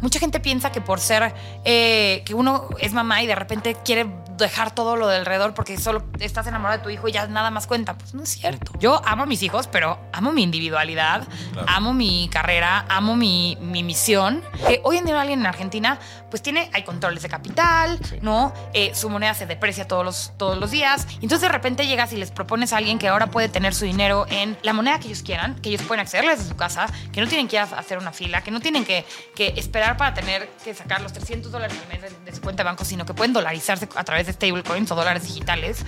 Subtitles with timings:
[0.00, 4.06] mucha gente piensa que por ser eh, que uno es mamá y de repente quiere
[4.40, 7.50] dejar todo lo de alrededor porque solo estás enamorado de tu hijo y ya nada
[7.50, 7.96] más cuenta.
[7.96, 8.72] Pues no es cierto.
[8.78, 11.26] Yo amo a mis hijos, pero amo mi individualidad,
[11.66, 14.42] amo mi carrera, amo mi, mi misión.
[14.66, 15.98] Que hoy en día alguien en Argentina,
[16.30, 18.52] pues tiene, hay controles de capital, ¿no?
[18.72, 21.06] Eh, su moneda se deprecia todos los, todos los días.
[21.14, 24.26] Entonces de repente llegas y les propones a alguien que ahora puede tener su dinero
[24.30, 27.26] en la moneda que ellos quieran, que ellos pueden acceder desde su casa, que no
[27.26, 30.48] tienen que ir a hacer una fila, que no tienen que, que esperar para tener
[30.64, 33.14] que sacar los 300 dólares al mes de, de su cuenta de banco, sino que
[33.14, 35.84] pueden dolarizarse a través de stablecoins o dólares digitales.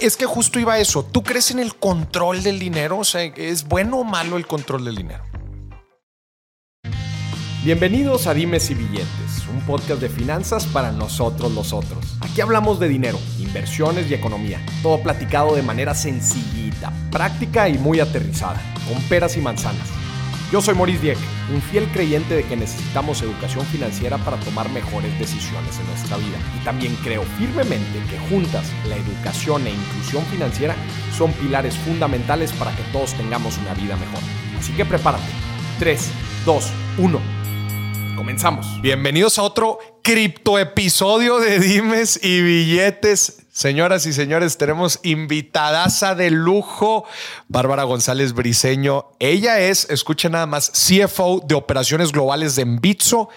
[0.00, 1.04] Es que justo iba a eso.
[1.04, 2.98] ¿Tú crees en el control del dinero?
[2.98, 5.24] O sea, ¿es bueno o malo el control del dinero?
[7.64, 12.16] Bienvenidos a Dimes y Billetes, un podcast de finanzas para nosotros los otros.
[12.20, 18.00] Aquí hablamos de dinero, inversiones y economía, todo platicado de manera sencillita, práctica y muy
[18.00, 20.01] aterrizada, con peras y manzanas.
[20.52, 21.18] Yo soy Maurice Dieck,
[21.50, 26.36] un fiel creyente de que necesitamos educación financiera para tomar mejores decisiones en nuestra vida.
[26.60, 30.76] Y también creo firmemente que juntas la educación e inclusión financiera
[31.16, 34.20] son pilares fundamentales para que todos tengamos una vida mejor.
[34.58, 35.24] Así que prepárate.
[35.78, 36.10] 3,
[36.44, 37.20] 2, 1.
[38.14, 38.78] Comenzamos.
[38.82, 43.41] Bienvenidos a otro cripto episodio de Dimes y Billetes.
[43.52, 47.04] Señoras y señores, tenemos invitadaza de lujo,
[47.48, 49.10] Bárbara González Briseño.
[49.18, 53.28] Ella es, escuchen nada más, CFO de operaciones globales de Bitso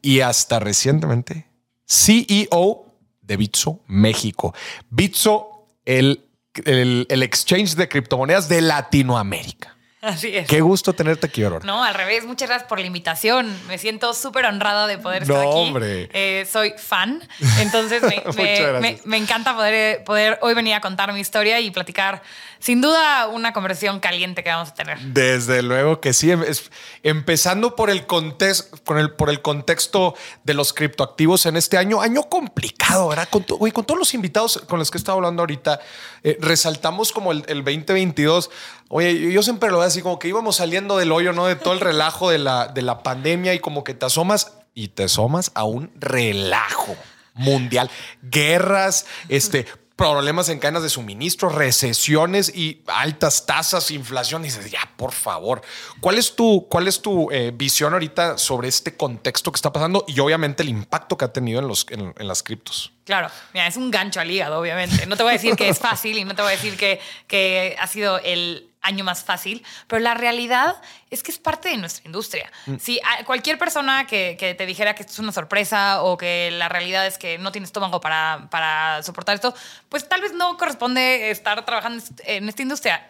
[0.00, 1.48] y hasta recientemente
[1.88, 2.86] CEO
[3.20, 4.54] de Bitso México.
[4.90, 6.24] Bitso, el,
[6.64, 9.73] el, el exchange de criptomonedas de Latinoamérica.
[10.04, 10.46] Así es.
[10.46, 11.64] Qué gusto tenerte aquí, Aurora.
[11.64, 12.24] No, al revés.
[12.26, 13.56] Muchas gracias por la invitación.
[13.66, 15.60] Me siento súper honrada de poder estar No, aquí.
[15.60, 16.08] hombre.
[16.12, 17.26] Eh, soy fan.
[17.60, 18.80] Entonces me, Muchas me- gracias.
[18.80, 22.22] me- me encanta poder, poder hoy venir a contar mi historia y platicar,
[22.64, 24.98] sin duda, una conversación caliente que vamos a tener.
[24.98, 26.30] Desde luego que sí.
[26.30, 26.70] Es-
[27.02, 33.28] empezando por el, contexto, de los criptoactivos en este año, año complicado, ¿verdad?
[33.28, 35.78] Con, con todos los invitados con los que he estado hablando ahorita,
[36.22, 38.50] eh, resaltamos como el, el 2022.
[38.88, 41.44] Oye, yo, yo siempre lo veo así como que íbamos saliendo del hoyo, ¿no?
[41.44, 44.88] De todo el relajo de la, de la pandemia y como que te asomas y
[44.88, 46.96] te asomas a un relajo
[47.34, 47.90] mundial.
[48.22, 49.66] Guerras, este,
[49.96, 54.42] problemas en cadenas de suministro, recesiones y altas tasas, inflación.
[54.42, 55.62] Dices, ya, por favor.
[56.00, 60.04] ¿Cuál es tu, cuál es tu eh, visión ahorita sobre este contexto que está pasando
[60.08, 62.93] y obviamente el impacto que ha tenido en, los, en, en las criptos?
[63.04, 65.04] Claro, mira, es un gancho al hígado, obviamente.
[65.06, 67.00] No te voy a decir que es fácil y no te voy a decir que,
[67.26, 70.76] que ha sido el año más fácil, pero la realidad
[71.10, 72.50] es que es parte de nuestra industria.
[72.78, 76.50] Si a- cualquier persona que, que te dijera que esto es una sorpresa o que
[76.52, 79.54] la realidad es que no tienes estómago para, para soportar esto,
[79.88, 83.06] pues tal vez no corresponde estar trabajando en esta industria.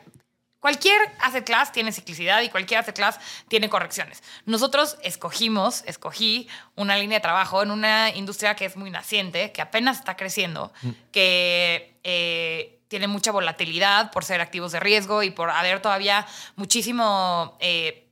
[0.64, 4.22] Cualquier asset class tiene ciclicidad y cualquier asset class tiene correcciones.
[4.46, 9.60] Nosotros escogimos, escogí una línea de trabajo en una industria que es muy naciente, que
[9.60, 10.72] apenas está creciendo,
[11.12, 16.26] que eh, tiene mucha volatilidad por ser activos de riesgo y por haber todavía
[16.56, 18.08] muchísimo eh,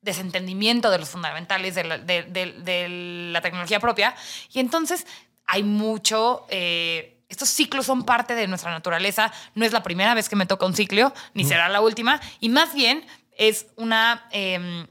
[0.00, 2.86] desentendimiento de los fundamentales de la, de- de- de
[3.32, 4.14] la tecnología propia.
[4.52, 5.08] Y entonces
[5.44, 6.46] hay mucho...
[6.50, 9.32] eh, estos ciclos son parte de nuestra naturaleza.
[9.54, 12.20] No es la primera vez que me toca un ciclo, ni será la última.
[12.40, 13.04] Y más bien
[13.36, 14.86] es una, eh,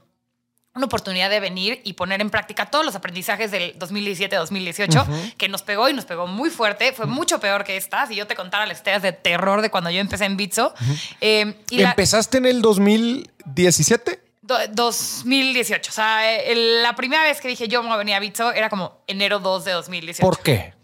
[0.74, 5.06] una oportunidad de venir y poner en práctica todos los aprendizajes del 2017-2018,
[5.38, 6.92] que nos pegó y nos pegó muy fuerte.
[6.92, 8.06] Fue mucho peor que esta.
[8.06, 10.74] Si yo te contara las historias de terror de cuando yo empecé en Bitso.
[11.22, 14.20] Eh, y la- ¿Empezaste en el 2017?
[14.42, 15.90] Do- 2018.
[15.90, 16.20] O sea,
[16.54, 19.38] la primera vez que dije yo me voy a venir a Bitso era como enero
[19.40, 20.20] 2 de 2018.
[20.24, 20.74] ¿Por qué?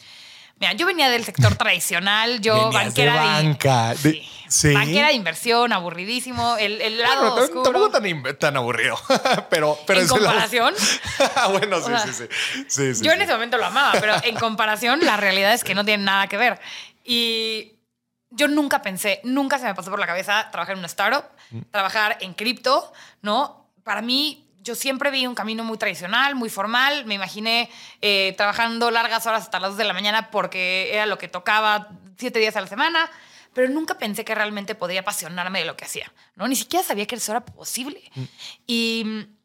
[0.63, 4.29] Mira, yo venía del sector tradicional, yo Venías de banquera banca, de- sí.
[4.49, 4.73] sí.
[4.75, 7.63] Banquera de inversión, aburridísimo, el, el lado Bueno, tam- oscuro.
[7.65, 7.91] tampoco
[8.39, 8.97] tan, aburrido,
[9.51, 10.73] pero, pero ¿En lado- comparación?
[11.51, 12.25] Bueno, sí, O sea, sí, sí,
[12.69, 15.75] sí, sí, yo en ese momento lo amaba, pero en comparación la realidad es que
[15.75, 16.61] no tiene nada que ver.
[17.05, 17.73] Y
[18.31, 21.61] yo nunca pensé, nunca se me pasó por la cabeza trabajar en una startup, Mm.
[21.73, 23.69] trabajar en cripto, ¿no?
[23.83, 27.05] Para mí, yo siempre vi un camino muy tradicional, muy formal.
[27.05, 27.69] Me imaginé
[28.01, 31.89] eh, trabajando largas horas hasta las 2 de la mañana porque era lo que tocaba
[32.17, 33.11] siete días a la semana.
[33.55, 36.49] Pero nunca pensé que realmente podía apasionarme de lo que hacía, ¿no?
[36.49, 38.01] Ni siquiera sabía que eso era posible.
[38.67, 39.37] Y mm,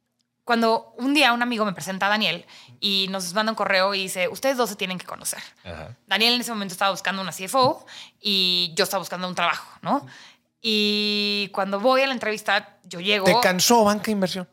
[0.45, 2.45] cuando un día un amigo me presenta a Daniel
[2.79, 5.41] y nos manda un correo y dice, ustedes dos se tienen que conocer.
[5.65, 5.97] Ajá.
[6.05, 7.85] Daniel en ese momento estaba buscando una CFO
[8.21, 10.05] y yo estaba buscando un trabajo, ¿no?
[10.61, 13.25] Y cuando voy a la entrevista, yo llego...
[13.25, 14.47] ¿Te cansó banca inversión?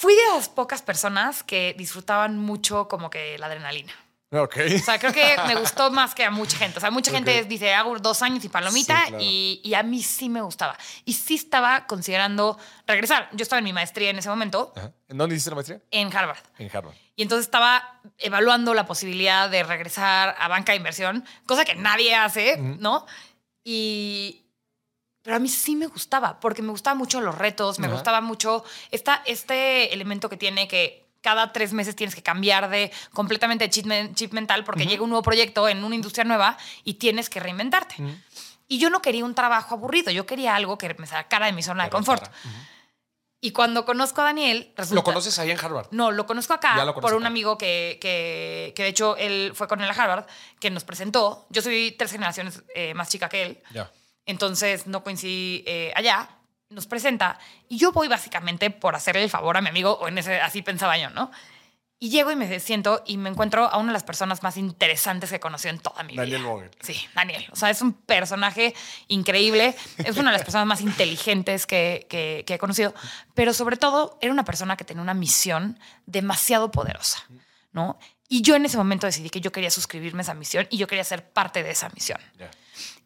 [0.00, 3.92] Fui de las pocas personas que disfrutaban mucho como que la adrenalina.
[4.32, 4.56] Ok.
[4.76, 6.78] O sea, creo que me gustó más que a mucha gente.
[6.78, 9.18] O sea, mucha gente dice, hago dos años y palomita, Sí, claro.
[9.22, 10.78] y, y a mí sí me gustaba.
[11.04, 12.56] Y sí estaba considerando
[12.86, 13.28] regresar.
[13.32, 14.90] Yo estaba en mi maestría en ese momento Ajá.
[15.08, 15.80] ¿En dónde hiciste la maestría?
[15.90, 16.38] en Harvard.
[16.58, 16.94] En Harvard.
[17.16, 22.14] Y entonces estaba evaluando la posibilidad de regresar a banca de inversión, cosa que nadie
[22.14, 23.04] hace, ¿no?
[23.64, 24.39] Y...
[25.22, 28.64] Pero a mí sí me gustaba, porque me gustaban mucho los retos, me gustaba mucho
[28.90, 33.86] esta, este elemento que tiene que cada tres meses tienes que cambiar de completamente chip,
[34.14, 37.96] chip mental porque llega un nuevo proyecto en una industria nueva y tienes que reinventarte.
[38.68, 41.62] Y yo no quería un trabajo aburrido, yo quería algo que me sacara de mi
[41.62, 42.24] zona de confort.
[43.42, 44.96] Y cuando conozco a Daniel, resulta...
[44.96, 45.86] ¿Lo conoces ahí en Harvard?
[45.92, 47.28] No, lo conozco acá lo por un acá.
[47.28, 50.26] amigo que, que, que de hecho él fue con él a Harvard,
[50.60, 51.46] que nos presentó.
[51.48, 53.90] Yo soy tres generaciones eh, más chica que él, Ya.
[54.26, 56.28] Entonces no coincidí eh, allá.
[56.68, 57.38] Nos presenta
[57.68, 60.62] y yo voy básicamente por hacerle el favor a mi amigo, o en ese, así
[60.62, 61.30] pensaba yo, ¿no?
[62.02, 65.28] Y llego y me siento y me encuentro a una de las personas más interesantes
[65.28, 66.22] que he conocido en toda mi vida.
[66.22, 66.70] Daniel.
[66.80, 67.46] Sí, Daniel.
[67.52, 68.72] O sea, es un personaje
[69.08, 69.76] increíble.
[69.98, 72.94] Es una de las personas más inteligentes que, que- que he conocido.
[73.34, 77.22] Pero sobre todo, era una persona que tenía una misión demasiado poderosa,
[77.72, 77.98] ¿no?
[78.28, 80.86] Y yo en ese momento decidí que yo quería suscribirme a esa misión y yo
[80.86, 82.18] quería ser parte de esa misión.
[82.38, 82.50] Ya.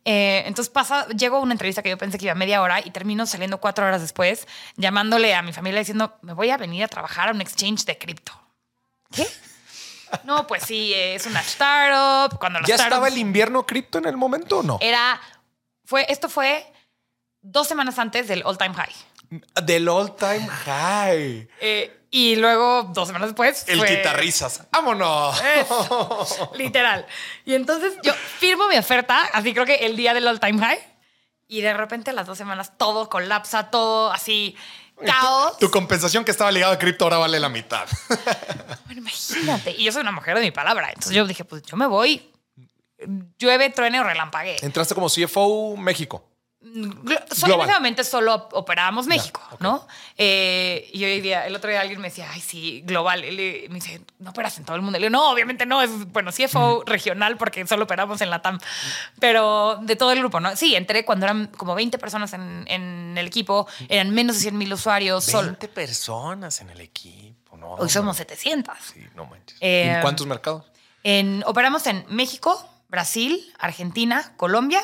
[0.05, 2.91] Eh, entonces pasa, llego a una entrevista que yo pensé que iba media hora y
[2.91, 4.47] termino saliendo cuatro horas después,
[4.77, 7.99] llamándole a mi familia diciendo, me voy a venir a trabajar a un exchange de
[7.99, 8.33] cripto.
[9.11, 9.27] ¿Qué?
[10.23, 12.39] No, pues sí, es una startup.
[12.39, 14.79] Cuando ¿Ya estaba el invierno cripto en el momento o no?
[14.81, 15.21] era,
[15.85, 16.65] fue, esto fue
[17.43, 18.95] dos semanas antes del all time high.
[19.63, 21.49] Del all time high.
[21.61, 24.63] Eh, y luego, dos semanas después, El fue- guitarrizas.
[24.71, 25.41] ¡Vámonos!
[25.57, 27.07] Eso, literal.
[27.45, 30.79] Y entonces yo firmo mi oferta, así creo que el día del all time high,
[31.49, 34.57] y de repente a las dos semanas todo colapsa, todo así,
[35.05, 35.59] caos.
[35.59, 37.87] Tu compensación que estaba ligada a cripto ahora vale la mitad.
[38.87, 39.71] Bueno, imagínate.
[39.73, 40.89] Y yo soy una mujer de mi palabra.
[40.89, 42.31] Entonces yo dije, pues yo me voy.
[43.39, 44.57] Llueve, truene o relampague.
[44.63, 46.31] Entraste como CFO México.
[46.65, 47.65] Glo- so- Global.
[47.67, 49.87] En ese momento solo operábamos México, ¿no?
[50.17, 53.23] Eh, y hoy día, el otro día alguien me decía, ay, sí, global.
[53.25, 54.99] Y me dice, ¿no operas en todo el mundo?
[54.99, 58.59] Le digo, no, obviamente no, es, bueno, CFO regional porque solo operamos en la TAM,
[59.21, 60.57] pero de todo el grupo, ¿no?
[60.57, 64.57] Sí, entré cuando eran como 20 personas en, en el equipo, eran menos de 100
[64.59, 65.25] mil usuarios.
[65.25, 65.57] Solo.
[65.75, 67.57] personas en el equipo.
[67.57, 68.75] No, Hoy somos 700.
[68.81, 69.59] Sí, no manches.
[69.61, 70.65] Eh, ¿En cuántos mercados?
[71.03, 74.83] En, operamos en México, Brasil, Argentina, Colombia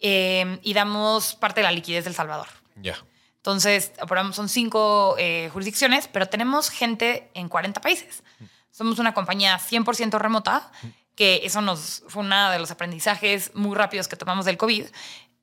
[0.00, 2.48] eh, y damos parte de la liquidez del Salvador.
[2.76, 2.96] Ya.
[3.36, 8.24] Entonces, operamos, son cinco eh, jurisdicciones, pero tenemos gente en 40 países.
[8.72, 10.70] Somos una compañía 100% remota,
[11.14, 14.86] que eso nos fue uno de los aprendizajes muy rápidos que tomamos del COVID.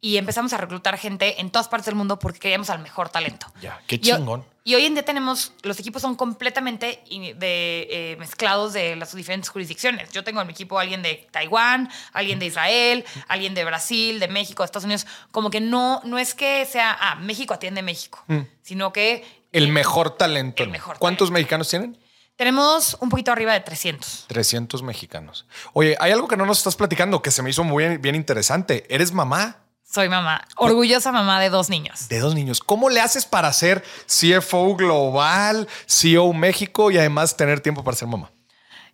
[0.05, 3.47] Y empezamos a reclutar gente en todas partes del mundo porque queríamos al mejor talento.
[3.61, 4.43] Ya, qué chingón.
[4.65, 9.47] Y, hoy en día tenemos, los equipos son completamente de, eh, mezclados de las diferentes
[9.47, 10.11] jurisdicciones.
[10.11, 14.19] Yo tengo en mi equipo a alguien de Taiwán, alguien de Israel, alguien de Brasil,
[14.19, 15.07] de México, de Estados Unidos.
[15.31, 18.25] Como que no, no es que sea, ah, México atiende México,
[18.61, 19.23] sino que
[19.53, 20.63] El mejor talento.
[20.63, 21.39] El mejor ¿Cuántos talento.
[21.39, 21.97] mexicanos tienen?
[22.35, 24.25] tenemos un poquito arriba de 300.
[24.27, 25.45] 300 mexicanos.
[25.71, 28.85] Oye, hay algo que no nos estás platicando que se me hizo muy bien interesante.
[28.93, 32.07] ¿Eres mamá Soy mamá, orgullosa mamá de dos niños.
[32.09, 32.59] de dos niños?
[32.61, 38.07] ¿Cómo le haces para ser CFO global, CEO México y además tener tiempo para ser
[38.07, 38.31] mamá?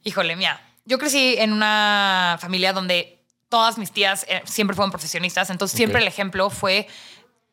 [0.03, 0.59] Híjole, mía.
[0.86, 6.01] Yo crecí en una familia donde todas mis tías eh, siempre fueron profesionistas, entonces siempre
[6.01, 6.88] el ejemplo fue,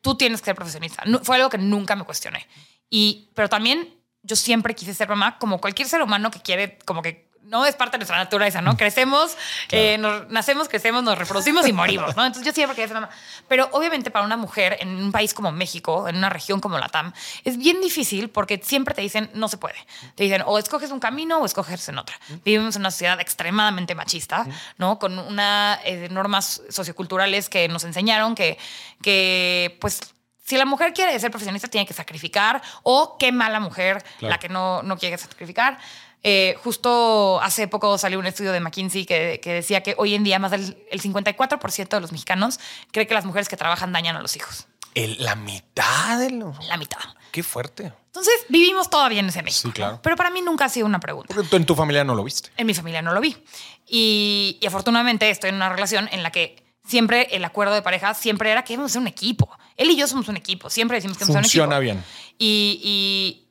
[0.01, 1.03] tú tienes que ser profesionista.
[1.05, 2.47] Nu- fue algo que nunca me cuestioné.
[2.89, 3.93] Y, pero también
[4.23, 7.75] yo siempre quise ser mamá, como cualquier ser humano que quiere, como que no es
[7.75, 8.75] parte de nuestra naturaleza, ¿no?
[8.77, 9.37] Crecemos,
[9.71, 12.25] eh, nos- nacemos, crecemos, nos reproducimos y morimos, ¿no?
[12.25, 13.09] Entonces yo siempre quería ser mamá.
[13.47, 16.89] Pero obviamente para una mujer en un país como México, en una región como la
[16.89, 17.13] TAM,
[17.43, 19.75] es bien difícil porque siempre te dicen no se puede.
[20.15, 22.19] Te dicen o escoges un camino o escoges en otra.
[22.43, 24.45] Vivimos en una sociedad extremadamente machista,
[24.77, 24.99] ¿no?
[24.99, 28.57] Con una eh, normas socioculturales que nos enseñaron que,
[29.01, 29.99] que pues
[30.43, 34.31] si la mujer quiere ser profesionista, tiene que sacrificar, o qué mala mujer Claro.
[34.33, 35.77] la que no, no quiere sacrificar.
[36.23, 40.23] Eh, justo hace poco salió un estudio de McKinsey que, que decía que hoy en
[40.23, 42.59] día más del el 54% de los mexicanos
[42.91, 44.67] cree que las mujeres que trabajan dañan a los hijos.
[44.95, 46.65] El- la mitad de los...
[46.67, 46.99] La mitad.
[47.31, 47.93] Qué fuerte.
[48.07, 49.67] Entonces, vivimos todavía en ese México.
[49.69, 49.99] Sí, claro.
[50.01, 51.33] Pero para mí nunca ha sido una pregunta.
[51.35, 52.49] Porque tú en tu familia no lo viste.
[52.57, 53.37] En mi familia no lo vi.
[53.85, 58.13] Y, y afortunadamente estoy en una relación en la que siempre el acuerdo de pareja
[58.15, 59.49] siempre era que íbamos a ser un equipo.
[59.75, 60.69] Él y yo somos un equipo.
[60.71, 61.63] Siempre decimos que somos un equipo.
[61.63, 62.03] Funciona bien.
[62.39, 62.81] Y,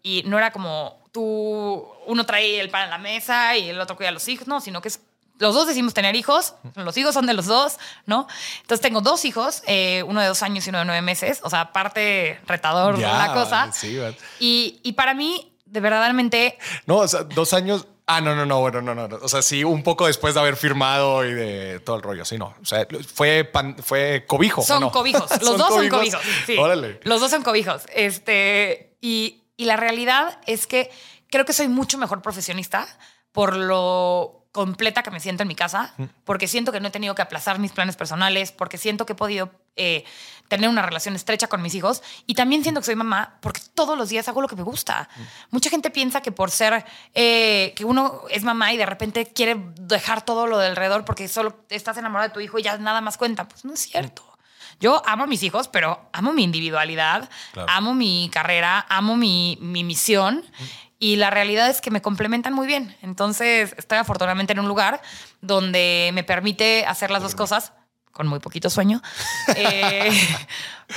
[0.03, 3.81] y- y no era como tú, uno trae el pan en la mesa y el
[3.81, 5.01] otro cuida a los hijos, no, sino que es,
[5.39, 8.27] los dos decimos tener hijos, los hijos son de los dos, ¿no?
[8.61, 11.49] Entonces tengo dos hijos, eh, uno de dos años y uno de nueve meses, o
[11.51, 13.71] sea, parte retador Ya, la cosa.
[13.73, 13.99] sí,
[14.41, 18.61] y, y para mí, de verdaderamente, No, o sea, dos años Ah, no, no, no,
[18.61, 19.17] bueno, no, no.
[19.21, 22.25] O sea, sí, un poco después de haber firmado y de todo el rollo.
[22.25, 22.55] Sí, no.
[22.63, 24.61] O sea, fue, pan- fue cobijo.
[24.61, 24.93] ¿o Son no?
[24.93, 25.29] cobijos.
[25.43, 26.21] Los dos son cobijos.
[26.47, 26.57] sí.
[26.57, 27.01] Órale.
[27.03, 27.83] Los dos son cobijos.
[27.93, 30.91] Este, y, y la realidad es que
[31.31, 32.87] creo que soy mucho mejor profesionista
[33.33, 35.93] por lo completa que me siento en mi casa,
[36.25, 39.17] porque siento que no he tenido que aplazar mis planes personales, porque siento que he
[39.17, 40.03] podido eh,
[40.49, 43.99] tener una relación estrecha con mis hijos y también siento que soy mamá porque todos
[43.99, 45.11] los días hago lo que me gusta.
[45.51, 49.57] Mucha gente piensa que por ser eh, que uno es mamá y de repente quiere
[49.79, 53.03] dejar todo lo de alrededor porque solo estás enamorada de tu hijo y ya nada
[53.03, 53.47] más cuenta.
[53.47, 54.36] Pues no es cierto.
[54.81, 57.69] Yo amo a mis hijos, pero amo mi individualidad, Claro.
[57.71, 60.45] amo mi carrera, amo mi, mi misión.
[60.99, 62.97] Y la realidad es que me complementan muy bien.
[63.03, 65.03] Entonces, estoy afortunadamente en un lugar
[65.43, 67.73] donde me permite hacer las dos cosas
[68.13, 69.03] con muy poquito sueño.
[69.57, 70.11] Eh,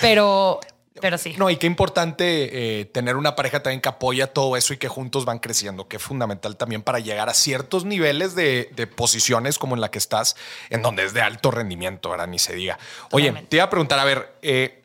[0.01, 0.59] pero,
[0.99, 1.35] pero sí.
[1.37, 4.87] No, y qué importante eh, tener una pareja también que apoya todo eso y que
[4.87, 9.57] juntos van creciendo, que es fundamental también para llegar a ciertos niveles de, de posiciones
[9.57, 10.35] como en la que estás,
[10.69, 12.27] en donde es de alto rendimiento, ¿verdad?
[12.27, 12.77] Ni se diga.
[13.11, 14.83] Oye, te iba a preguntar, a ver, eh,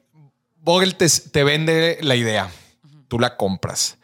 [0.57, 2.51] Vogel te, te vende la idea,
[3.09, 3.99] tú la compras.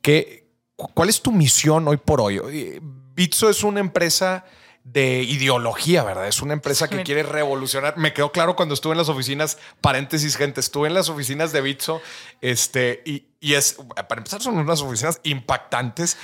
[0.00, 0.46] ¿Qué,
[0.76, 2.80] cu- ¿Cuál es tu misión hoy por hoy?
[3.14, 4.44] Bitso es una empresa
[4.92, 6.28] de ideología, ¿verdad?
[6.28, 7.02] Es una empresa que Sí.
[7.02, 7.96] quiere revolucionar.
[7.98, 11.60] Me quedó claro cuando estuve en las oficinas, paréntesis, gente, estuve en las oficinas de
[11.60, 12.00] Bitso,
[12.40, 13.76] este, y, y es,
[14.08, 16.16] para empezar, son unas oficinas impactantes.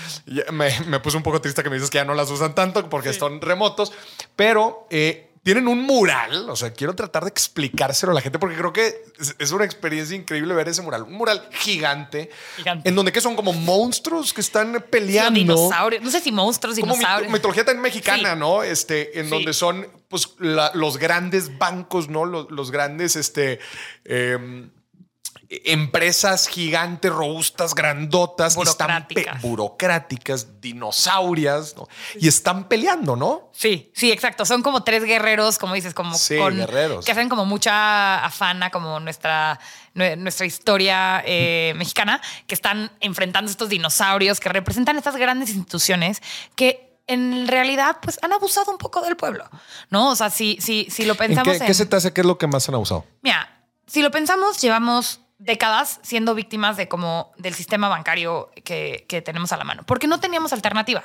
[0.52, 2.88] Me, me puse un poco triste que me dices que ya no las usan tanto
[2.88, 3.92] porque son remotos,
[4.36, 6.48] pero eh, tienen un mural.
[6.50, 8.94] O sea, quiero tratar de explicárselo a la gente porque creo que
[9.38, 11.02] es, una experiencia increíble ver ese mural.
[11.02, 12.88] Un mural gigante, Gigante.
[12.88, 16.02] en donde que son como monstruos que están peleando dinosaurios.
[16.02, 17.32] No sé si monstruos, como dinosaurios.
[17.32, 18.38] mitología tan mexicana, Sí.
[18.38, 18.62] ¿no?
[18.62, 19.30] Este, en Sí.
[19.30, 22.24] donde son pues la- los grandes bancos, ¿no?
[22.26, 23.58] Los, los grandes este,
[24.04, 24.70] em,
[25.64, 28.64] empresas gigantes, robustas, grandotas, están
[29.04, 29.42] Burocráticas.
[29.42, 31.88] burocráticas, dinosaurias, ¿no?
[32.18, 33.50] Y están peleando, ¿no?
[33.52, 34.44] Sí, sí, exacto.
[34.44, 37.04] Son como tres guerreros, como dices, como Sí, con- guerreros.
[37.04, 39.58] que hacen como mucha afana, como nuestra,
[39.94, 46.22] nue- nuestra historia eh, mexicana, que están enfrentando estos dinosaurios que representan estas grandes instituciones
[46.56, 49.48] que en realidad pues han abusado un poco del pueblo,
[49.90, 50.10] ¿no?
[50.10, 52.12] O sea, si, si, si lo ¿En pensamos qué, qué se te hace?
[52.12, 53.04] ¿Qué es lo que más han abusado?
[53.22, 59.22] Mira, si lo pensamos, llevamos décadas siendo víctimas de como del sistema bancario que, que
[59.22, 61.02] tenemos a la mano, porque no teníamos alternativa.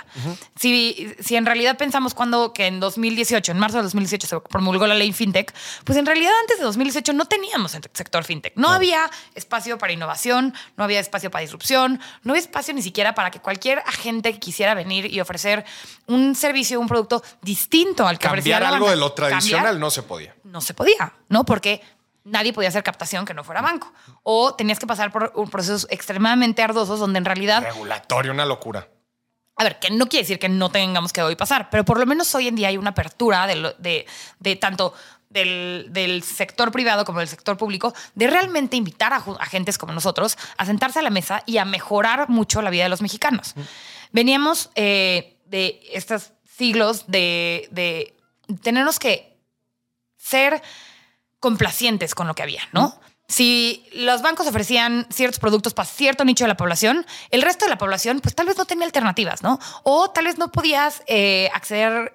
[0.55, 4.85] si, si en realidad pensamos cuando que en 2018, en marzo de 2018 se promulgó
[4.85, 5.53] la ley FinTech,
[5.83, 8.53] pues en realidad antes de 2018 no teníamos el sector FinTech.
[8.55, 13.15] No había espacio para innovación, no había espacio para disrupción, no había espacio ni siquiera
[13.15, 15.65] para que cualquier agente que quisiera venir y ofrecer
[16.05, 19.79] un servicio, un producto distinto al que ofrecía Cambiar la algo de lo tradicional Cambiar
[19.79, 20.35] no se podía.
[20.43, 21.43] no se podía, ¿no?
[21.43, 21.81] Porque
[22.27, 23.91] nadie podía hacer captación que no fuera banco.
[24.23, 28.87] O tenías que pasar por un procesos extremadamente ardosos donde en realidad, Regulatorio, una locura.
[29.55, 32.05] a ver, que no quiere decir que no tengamos que hoy pasar, pero por lo
[32.05, 34.05] menos hoy en día hay una apertura de, lo- de,
[34.39, 34.93] de tanto
[35.29, 40.37] del, del sector privado como del sector público de realmente invitar a agentes como nosotros
[40.57, 43.53] a sentarse a la mesa y a mejorar mucho la vida de los mexicanos.
[44.11, 48.15] Veníamos eh, de estos siglos de, de
[48.63, 49.37] tenernos que
[50.17, 50.61] ser
[51.39, 52.99] complacientes con lo que había, ¿no?
[53.29, 57.69] Si los bancos ofrecían ciertos productos para cierto nicho de la población, el resto de
[57.69, 59.59] la población, pues tal vez no tenía alternativas, ¿no?
[59.83, 62.13] O tal vez no podías eh, acceder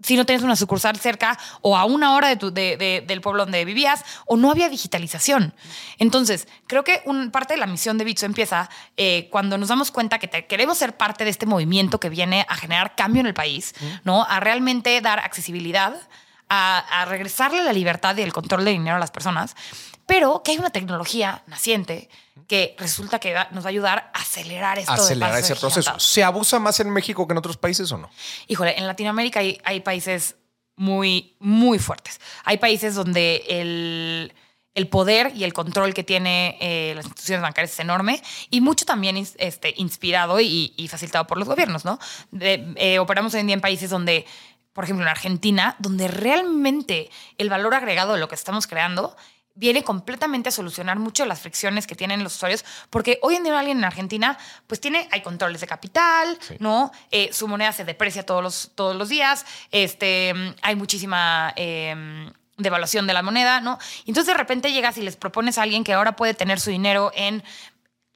[0.00, 3.20] si no tenías una sucursal cerca o a una hora de tu- de- de- del
[3.20, 5.54] pueblo donde vivías o no había digitalización.
[5.98, 9.90] Entonces, creo que un, parte de la misión de Bitso empieza eh, cuando nos damos
[9.90, 13.26] cuenta que te- queremos ser parte de este movimiento que viene a generar cambio en
[13.26, 13.74] el país,
[14.04, 14.22] ¿no?
[14.24, 15.94] A realmente dar accesibilidad,
[16.48, 19.54] a, a regresarle la libertad y el control de dinero a las personas,
[20.06, 22.08] pero que hay una tecnología naciente
[22.46, 24.92] que resulta que va- nos va a ayudar a acelerar esto.
[24.92, 25.98] Acelerar ese proceso.
[26.00, 28.08] ¿Se abusa más en México que en otros países o no?
[28.46, 30.36] Híjole, en Latinoamérica hay, hay países
[30.76, 32.20] muy, muy fuertes.
[32.44, 34.32] Hay países donde el,
[34.74, 38.86] el poder y el control que tiene eh, las instituciones bancarias es enorme y mucho
[38.86, 41.98] también este, inspirado y, y facilitado por los gobiernos, ¿no?
[42.30, 44.24] De- eh, operamos hoy en día en países donde,
[44.78, 49.16] por ejemplo, en Argentina, donde realmente el valor agregado de lo que estamos creando
[49.56, 53.58] viene completamente a solucionar mucho las fricciones que tienen los usuarios, porque hoy en día
[53.58, 56.54] alguien en Argentina, pues tiene, hay controles de capital, Sí.
[56.60, 56.92] ¿no?
[57.10, 60.32] Eh, su moneda se deprecia todos los, todos los días, este,
[60.62, 63.80] hay muchísima eh, devaluación de la moneda, ¿no?
[64.06, 67.10] Entonces de repente llegas y les propones a alguien que ahora puede tener su dinero
[67.16, 67.42] en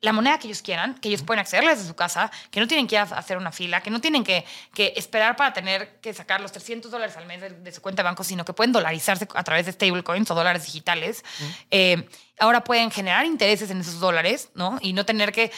[0.03, 2.89] la moneda que ellos quieran, que ellos pueden acceder desde su casa, que no tienen
[2.89, 4.45] que ir a hacer una fila, que no tienen que,
[4.75, 8.03] que esperar para tener que sacar los 300 dólares al mes de, de su cuenta
[8.03, 11.25] de banco, sino que pueden dolarizarse a través de stablecoins o dólares digitales.
[11.71, 12.09] Eh,
[12.41, 14.79] ahora pueden generar intereses en esos dólares, ¿no?
[14.83, 15.53] Y no tener que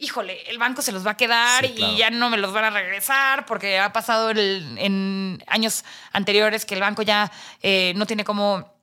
[0.00, 1.92] híjole, el banco se los va a quedar Sí, claro.
[1.92, 6.64] y ya no me los van a regresar porque ha pasado el- en años anteriores
[6.64, 7.32] que el banco ya
[7.64, 8.77] eh, no tiene cómo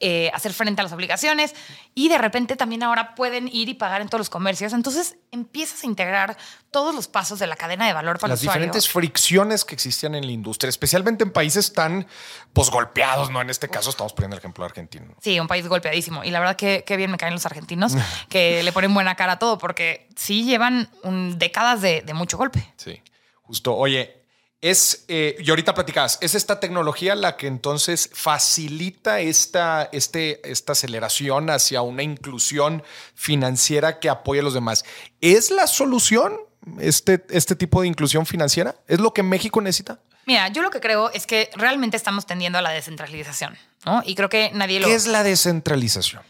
[0.00, 1.54] eh, hacer frente a las obligaciones
[1.94, 4.72] y de repente también ahora pueden ir y pagar en todos los comercios.
[4.72, 6.36] Entonces empiezas a integrar
[6.72, 8.62] todos los pasos de la cadena de valor para Las el usuario.
[8.66, 12.06] diferentes fricciones que existían en la industria, especialmente en países tan
[12.52, 13.40] pues golpeados, ¿no?
[13.40, 15.14] En este caso estamos poniendo el ejemplo argentino.
[15.22, 16.24] Sí, un país golpeadísimo.
[16.24, 17.94] Y la verdad que, que bien me caen los argentinos,
[18.28, 22.36] que le ponen buena cara a todo, porque sí llevan un- décadas de, de mucho
[22.36, 22.72] golpe.
[22.76, 23.00] Sí,
[23.42, 23.74] justo.
[23.76, 24.25] Oye,
[24.60, 30.72] es, eh, y ahorita platicabas, ¿es esta tecnología la que entonces facilita esta, este, esta
[30.72, 32.82] aceleración hacia una inclusión
[33.14, 34.84] financiera que apoye a los demás?
[35.20, 36.38] ¿Es la solución
[36.80, 38.76] este, este tipo de inclusión financiera?
[38.88, 40.00] ¿Es lo que México necesita?
[40.26, 44.02] Mira, yo lo que creo es que realmente estamos tendiendo a la descentralización, ¿no?
[44.04, 44.88] Y creo que nadie lo...
[44.88, 46.22] ¿Qué es la descentralización?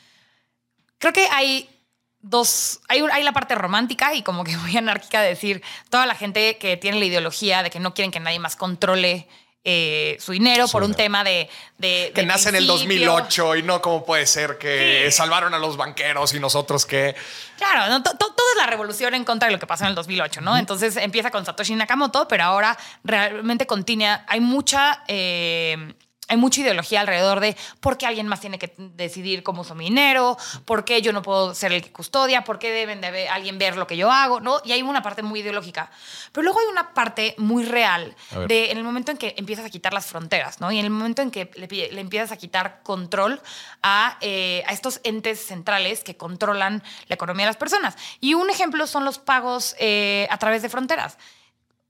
[0.98, 1.75] Creo que hay
[2.20, 6.14] dos, hay, hay la parte romántica y como que muy anárquica de decir toda la
[6.14, 9.28] gente que tiene la ideología de que no quieren que nadie más controle
[9.68, 11.50] eh, su dinero por un tema de...
[11.78, 13.10] de- Que de nace en el principio.
[13.12, 15.16] 2008 y no cómo puede ser que Sí.
[15.16, 17.16] salvaron a los banqueros y nosotros que...
[17.56, 18.00] Claro, ¿no?
[18.00, 20.40] To- to- todo es la revolución en contra de lo que pasó en el 2008,
[20.40, 20.56] ¿no?
[20.56, 24.24] Entonces empieza con Satoshi Nakamoto, pero ahora realmente continúa.
[24.28, 25.02] Hay mucha.
[25.08, 25.94] eh,
[26.28, 29.84] hay mucha ideología alrededor de por qué alguien más tiene que decidir cómo uso mi
[29.84, 33.28] dinero, por qué yo no puedo ser el que custodia, por qué deben de ver-
[33.28, 34.60] alguien ver lo que yo hago, ¿no?
[34.64, 35.90] Y hay una parte muy ideológica.
[36.32, 38.16] Pero luego hay una parte muy real
[38.48, 40.72] de en el momento en que empiezas a quitar las fronteras, ¿no?
[40.72, 43.40] Y en el momento en que le, le empiezas a quitar control
[43.82, 47.96] a, eh, a estos entes centrales que controlan la economía de las personas.
[48.20, 51.18] Y un ejemplo son los pagos eh, a través de fronteras.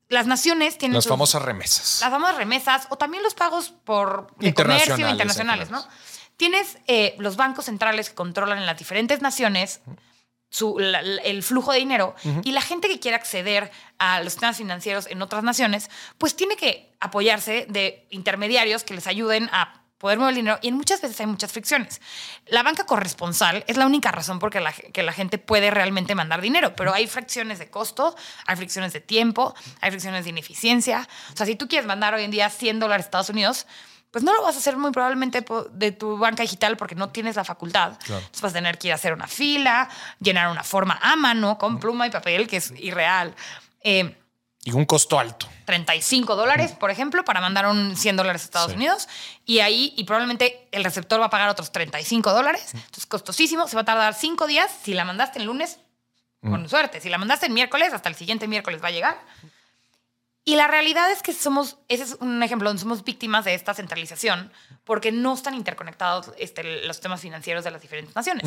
[0.08, 1.98] Las naciones tienen Las sus- famosas remesas.
[2.00, 5.84] las famosas remesas o también los pagos por de Internacionales, comercio internacionales, ¿no?
[6.36, 9.80] Tienes eh, los bancos centrales que controlan en las diferentes naciones
[10.48, 14.32] su- la- la- el flujo de dinero y la gente que quiere acceder a los
[14.34, 19.82] sistemas financieros en otras naciones, pues tiene que apoyarse de intermediarios que les ayuden a
[19.98, 22.00] poder mover el dinero y en muchas veces hay muchas fricciones.
[22.46, 26.40] La banca corresponsal es la única razón por la que la gente puede realmente mandar
[26.40, 28.14] dinero, pero hay fricciones de costo,
[28.46, 31.08] hay fricciones de tiempo, hay fricciones de ineficiencia.
[31.32, 33.66] O sea, si tú quieres mandar hoy en día 100 dólares a Estados Unidos,
[34.10, 37.36] pues no lo vas a hacer muy probablemente de tu banca digital porque no tienes
[37.36, 37.98] la facultad.
[37.98, 38.20] Claro.
[38.20, 39.88] Entonces vas a tener que ir a hacer una fila,
[40.20, 43.34] llenar una forma a mano con pluma y papel, que es irreal.
[43.82, 44.16] Eh,
[44.66, 45.48] Y un costo alto.
[45.64, 48.76] 35 dólares, por ejemplo, para mandar un 100 dólares a Estados Sí.
[48.76, 49.08] Unidos.
[49.44, 52.74] Y ahí, y probablemente el receptor va a pagar otros 35 dólares.
[52.74, 53.68] Entonces, costosísimo.
[53.68, 54.70] Se va a tardar 5 días.
[54.82, 55.78] Si la mandaste el lunes,
[56.40, 57.00] con suerte.
[57.00, 59.20] Si la mandaste el miércoles, hasta el siguiente miércoles va a llegar.
[60.44, 63.72] Y la realidad es que somos, ese es un ejemplo donde somos víctimas de esta
[63.74, 64.52] centralización
[64.84, 68.44] porque no están interconectados este, los temas financieros de las diferentes naciones.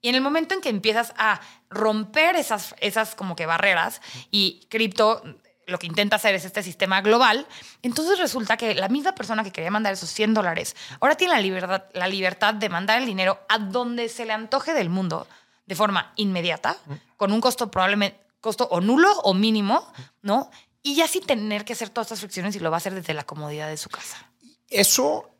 [0.00, 4.00] Y en el momento en que empiezas a romper esas, esas como que barreras
[4.30, 5.22] y cripto
[5.66, 7.46] lo que intenta hacer es este sistema global,
[7.82, 11.40] entonces resulta que la misma persona que quería mandar esos 100 dólares ahora tiene la
[11.40, 15.26] libertad, la libertad de mandar el dinero a donde se le antoje del mundo
[15.66, 16.76] de forma inmediata,
[17.16, 20.50] con un costo probablemente costo o nulo o mínimo, ¿no?
[20.82, 23.14] Y ya sin tener que hacer todas estas fricciones y lo va a hacer desde
[23.14, 24.30] la comodidad de su casa.
[24.68, 25.30] Eso,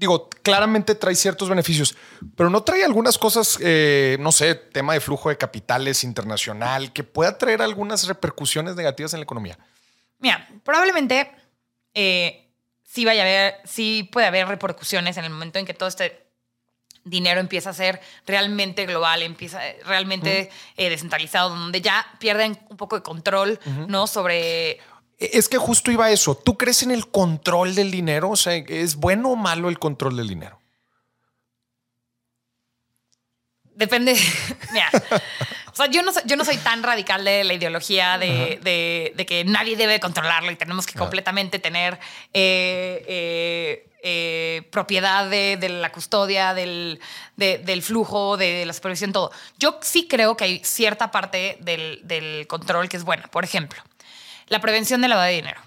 [0.00, 1.94] digo, claramente trae ciertos beneficios,
[2.34, 7.04] pero no trae algunas cosas, eh, no sé, tema de flujo de capitales internacional, que
[7.04, 9.58] pueda traer algunas repercusiones negativas en la economía.
[10.18, 11.30] Mira, probablemente
[11.92, 12.48] eh,
[12.82, 16.30] sí vaya a haber, sí puede haber repercusiones en el momento en que todo este
[17.04, 22.96] dinero empieza a ser realmente global, empieza realmente eh, descentralizado, donde ya pierden un poco
[22.96, 24.06] de control, ¿no?
[24.06, 24.78] Sobre
[25.20, 26.34] Es que justo iba a eso.
[26.34, 28.30] ¿Tú crees en el control del dinero?
[28.30, 30.58] O sea, ¿es bueno o malo el control del dinero?
[33.74, 34.14] Depende.
[34.72, 34.90] Mira,
[35.72, 39.12] o sea, yo no, soy, yo no soy tan radical de la ideología de, de-
[39.16, 41.94] de que nadie debe controlarlo y tenemos que completamente tener
[42.34, 47.00] eh, eh, eh, propiedad de, de la custodia, del,
[47.36, 49.30] de- del flujo, de la supervisión, todo.
[49.58, 53.28] Yo sí creo que hay cierta parte del, del control que es buena.
[53.28, 53.82] Por ejemplo,
[54.50, 55.60] la prevención de lavado de dinero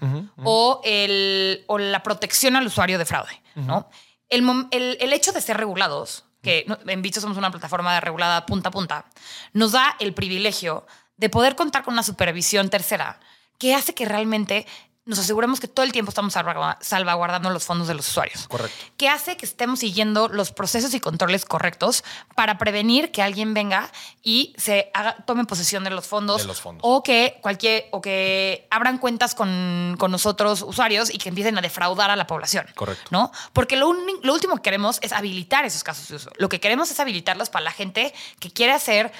[0.44, 3.42] O, el, o la protección al usuario de fraude.
[3.56, 3.88] ¿no?
[4.28, 8.68] El, el- el hecho de ser regulados, que en Bicho somos una plataforma regulada punta
[8.68, 9.06] a punta,
[9.52, 13.18] nos da el privilegio de poder contar con una supervisión tercera
[13.58, 14.66] que hace que realmente
[15.06, 18.48] nos aseguremos que todo el tiempo estamos salvagu- salvaguardando los fondos de los usuarios.
[18.48, 18.84] Correcto.
[18.96, 23.90] Que hace que estemos siguiendo los procesos y controles correctos para prevenir que alguien venga
[24.22, 26.80] y se haga, tome posesión de los fondos, De los fondos.
[26.84, 31.60] o que cualquier o que abran cuentas con, con nosotros usuarios y que empiecen a
[31.60, 32.66] defraudar a la población.
[32.74, 33.04] Correcto.
[33.10, 33.30] ¿No?
[33.52, 36.30] Porque lo, uni- lo último que queremos es habilitar esos casos de uso.
[36.38, 39.12] Lo que queremos es habilitarlos para la gente que quiere hacer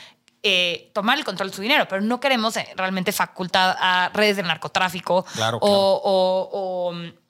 [0.44, 4.36] eh, tomar el control de su dinero, pero no queremos eh, realmente facultad a redes
[4.36, 5.78] de narcotráfico Claro, o, claro.
[5.80, 7.23] o- o-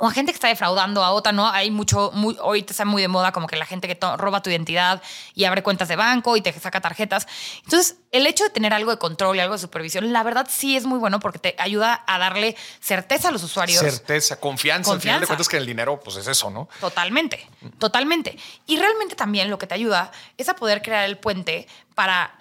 [0.00, 1.46] o a gente que está defraudando a otra, ¿no?
[1.46, 4.48] Hay mucho, muy, ahorita está muy de moda como que la gente que roba tu
[4.48, 5.02] identidad
[5.34, 7.28] y abre cuentas de banco y te saca tarjetas.
[7.64, 10.74] Entonces, el hecho de tener algo de control y algo de supervisión, la verdad sí
[10.74, 13.78] es muy bueno porque te ayuda a darle certeza a los usuarios.
[13.78, 14.90] Certeza, confianza.
[14.90, 16.70] Al final de cuentas que el dinero, pues es eso, ¿no?
[16.80, 17.46] Totalmente,
[17.78, 18.38] totalmente.
[18.66, 22.38] Y realmente también lo que te ayuda es a poder crear el puente para,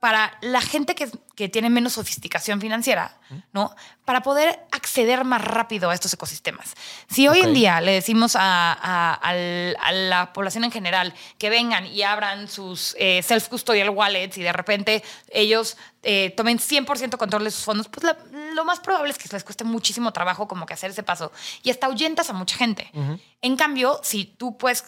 [0.00, 3.18] para la gente que, que tiene menos sofisticación financiera,
[3.52, 3.74] ¿no?
[4.04, 6.74] Para poder acceder más rápido a estos ecosistemas.
[7.10, 8.72] Si hoy en día le decimos a,
[9.20, 9.32] a-
[9.92, 15.02] la población en general que vengan y abran sus eh, self-custodial wallets y de repente
[15.32, 18.16] ellos eh, tomen 100% control de sus fondos, pues la-
[18.54, 21.32] lo más probable es que les cueste muchísimo trabajo como que hacer ese paso
[21.62, 22.90] y hasta ahuyentas a mucha gente.
[23.42, 24.84] En cambio, si tú puedes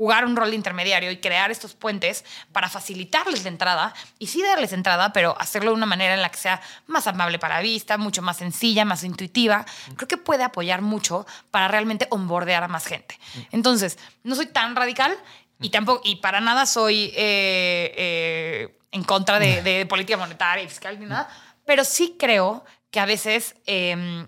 [0.00, 4.72] jugar un rol intermediario y crear estos puentes para facilitarles la entrada y sí darles
[4.72, 7.98] entrada, pero hacerlo de una manera en la que sea más amable para la vista,
[7.98, 12.86] mucho más sencilla, más intuitiva, creo que puede apoyar mucho para realmente onboardear a más
[12.86, 13.20] gente.
[13.52, 15.14] Entonces, no soy tan radical
[15.60, 20.68] y tampoco, y para nada soy eh, eh, en contra de, de política monetaria y
[20.68, 21.28] fiscal ni nada,
[21.66, 23.54] pero sí creo que a veces...
[23.66, 24.26] em,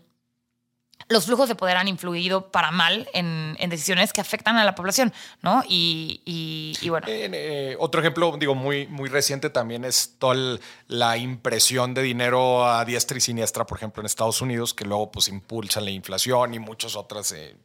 [1.09, 4.75] los flujos de poder han influido para mal en, en decisiones que afectan a la
[4.75, 5.13] población,
[5.43, 5.63] ¿no?
[5.69, 11.17] Y, y- bueno, En, eh, otro ejemplo, digo, muy, muy reciente también es toda la
[11.17, 15.29] impresión de dinero a diestra y siniestra, por ejemplo, en Estados Unidos, que luego pues
[15.29, 17.57] impulsa la inflación y muchas otras eh,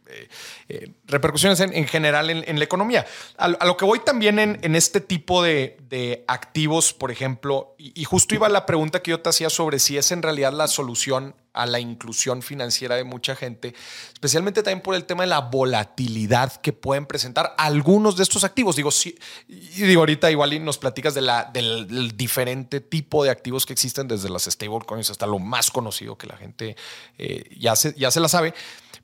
[0.70, 3.06] eh, repercusiones en, en general en, la economía.
[3.38, 8.00] A, lo que voy también en, en este tipo de, de activos, por ejemplo, y,
[8.00, 10.68] y justo iba la pregunta que yo te hacía sobre si es en realidad la
[10.68, 13.74] solución a la inclusión financiera de mucha gente,
[14.14, 18.76] especialmente también por el tema de la volatilidad que pueden presentar algunos de estos activos.
[18.76, 19.18] Digo, sí,
[19.48, 23.74] y digo ahorita igual nos platicas de la, del, del diferente tipo de activos que
[23.74, 26.76] existen, desde las stablecoins hasta lo más conocido que la gente
[27.18, 28.54] eh, ya, se, ya se la sabe.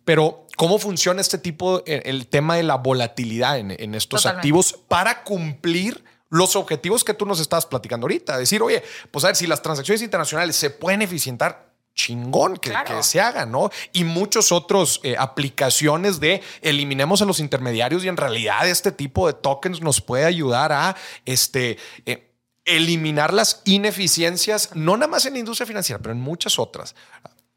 [0.05, 4.39] Pero, ¿cómo funciona este tipo, eh, el tema de la volatilidad en, en estos Totalmente.
[4.39, 8.37] activos para cumplir los objetivos que tú nos estabas platicando ahorita?
[8.37, 12.97] Decir, oye, pues a ver, si las transacciones internacionales se pueden eficientar, chingón que, Claro.
[12.97, 13.69] que se haga, ¿no?
[13.91, 19.27] Y muchos otros eh, aplicaciones de eliminemos a los intermediarios y en realidad este tipo
[19.27, 22.31] de tokens nos puede ayudar a este, eh,
[22.65, 26.95] eliminar las ineficiencias, no nada más en la industria financiera, pero en muchas otras.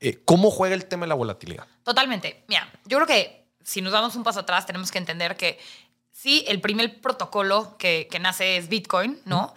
[0.01, 1.67] Eh, ¿Cómo juega el tema de la volatilidad?
[1.83, 2.43] totalmente.
[2.49, 5.59] Mira, yo creo que si nos damos un paso atrás, tenemos que entender que
[6.13, 9.55] sí, el primer protocolo que, que nace es Bitcoin, ¿no?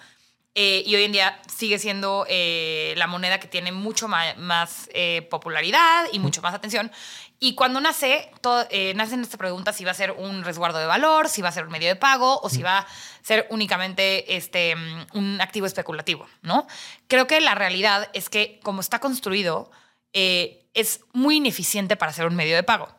[0.55, 4.89] Eh, y hoy en día sigue siendo eh, la moneda que tiene mucho ma- más
[4.93, 6.91] eh, popularidad y mucho más atención.
[7.39, 10.85] Y cuando nace, todo, eh, nacen esta pregunta si va a ser un resguardo de
[10.87, 12.87] valor, si va a ser un medio de pago o si va a
[13.21, 16.67] ser únicamente este, mm, un activo especulativo, ¿no?
[17.07, 19.71] Creo que la realidad es que como está construido,
[20.13, 22.89] eh, es muy ineficiente para ser un medio de pago.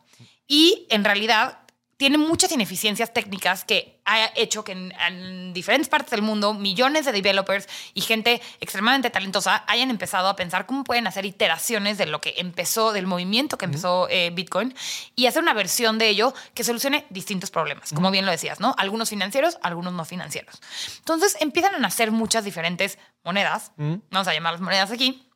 [0.47, 1.59] Y en realidad
[2.01, 7.05] tiene muchas ineficiencias técnicas que ha hecho que en, en diferentes partes del mundo millones
[7.05, 12.07] de developers y gente extremadamente talentosa hayan empezado a pensar cómo pueden hacer iteraciones de
[12.07, 14.73] lo que empezó, del movimiento que empezó eh, Bitcoin
[15.15, 18.73] y hacer una versión de ello que solucione distintos problemas, como bien lo decías, ¿no?
[18.79, 20.59] Algunos financieros, algunos no financieros.
[20.97, 25.27] Entonces empiezan a nacer muchas diferentes monedas, vamos a llamarlas monedas aquí,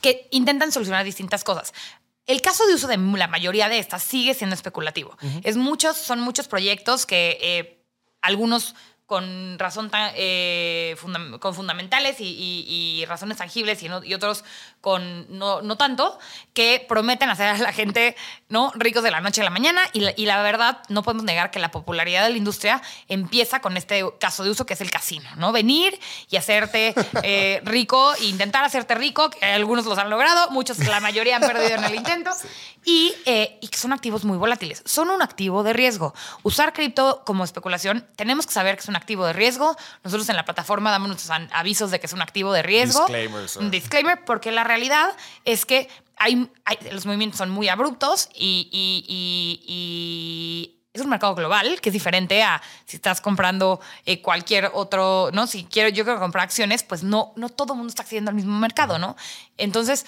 [0.00, 1.72] que intentan solucionar distintas cosas.
[2.26, 5.16] El caso de uso de la mayoría de estas sigue siendo especulativo.
[5.42, 7.84] es muchos, son muchos proyectos que eh,
[8.22, 8.74] algunos
[9.10, 10.94] con razón ta- eh,
[11.40, 14.44] con fundamentales y razones tangibles y, no- y otros
[14.80, 16.16] con no, no tanto,
[16.54, 18.14] que prometen hacer a la gente
[18.48, 18.70] ¿no?
[18.76, 19.82] ricos de la noche a la mañana.
[19.92, 23.60] Y la, y la verdad, no podemos negar que la popularidad de la industria empieza
[23.60, 25.50] con este caso de uso que es el casino, ¿no?
[25.50, 25.98] Venir
[26.30, 26.94] y hacerte
[27.24, 31.42] eh, rico, e intentar hacerte rico, que algunos los han logrado, muchos, la mayoría han
[31.42, 32.30] perdido en el intento,
[32.84, 34.82] y, eh, y que son activos muy volátiles.
[34.86, 36.14] Son un activo de riesgo.
[36.42, 39.76] Usar cripto como especulación, tenemos que saber que es un activo de riesgo.
[40.02, 43.00] Nosotros en la plataforma damos nuestros avisos de que es un activo de riesgo.
[43.00, 43.56] Disclaimers.
[43.56, 45.14] Un disclaimer, porque la realidad
[45.44, 51.08] es que hay, hay- los movimientos son muy abruptos y, y- y- y es un
[51.08, 55.46] mercado global que es diferente a si estás comprando eh, cualquier otro, ¿no?
[55.46, 58.34] Si quiero, yo quiero comprar acciones, pues no, no todo el mundo está accediendo al
[58.34, 59.16] mismo mercado, ¿no?
[59.56, 60.04] Entonces,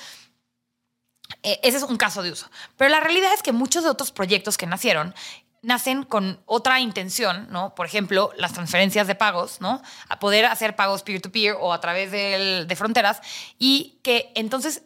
[1.42, 2.50] eh, ese es un caso de uso.
[2.76, 5.14] Pero la realidad es que muchos de otros proyectos que nacieron
[5.62, 7.74] nacen con otra intención, ¿no?
[7.76, 9.81] Por ejemplo, las transferencias de pagos, ¿no?
[10.09, 13.20] A poder hacer pagos peer-to-peer o a través del- de fronteras
[13.61, 14.83] y que entonces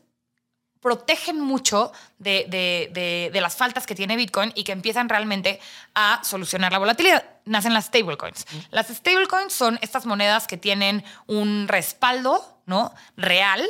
[0.81, 5.59] protegen mucho de, de- de- de las faltas que tiene Bitcoin y que empiezan realmente
[5.95, 7.25] a solucionar la volatilidad.
[7.47, 8.45] Nacen las stablecoins.
[8.71, 12.95] Las stablecoins son estas monedas que tienen un respaldo ¿no?
[13.16, 13.66] real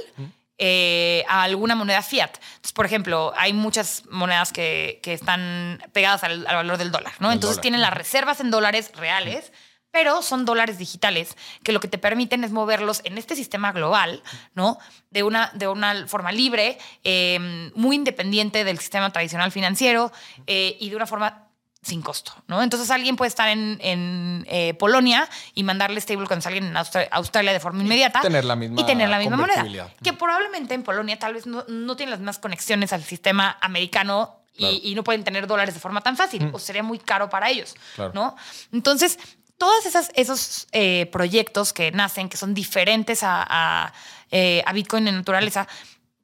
[0.59, 2.31] eh, a alguna moneda fiat.
[2.35, 7.12] Entonces, por ejemplo, hay muchas monedas que, que están pegadas al, al valor del dólar.
[7.19, 7.33] ¿no?
[7.33, 7.62] Entonces dólar.
[7.62, 9.53] tienen las reservas en dólares reales
[9.97, 14.23] pero son dólares digitales que lo que te permiten es moverlos en este sistema global,
[14.55, 14.79] ¿no?
[15.11, 20.12] De una, de una forma libre, eh, muy independiente del sistema tradicional financiero
[20.47, 21.45] eh, y de una forma
[21.87, 22.62] sin costo, ¿no?
[22.62, 27.09] Entonces alguien puede estar en, en, eh, Polonia y mandarle stablecoins a alguien en Austra-
[27.12, 29.64] Australia de forma inmediata tener la misma y tener la misma moneda.
[30.03, 34.40] Que probablemente en Polonia tal vez no, no tienen las mismas conexiones al sistema americano
[34.55, 34.77] y- Claro.
[34.83, 37.75] y, no pueden tener dólares de forma tan fácil o sería muy caro para ellos,
[37.94, 38.12] Claro.
[38.14, 38.37] ¿no?
[38.72, 39.18] Entonces,
[39.59, 43.92] todos esas, esos eh, proyectos que nacen, que son diferentes a, a,
[44.31, 45.68] eh, a Bitcoin en naturaleza,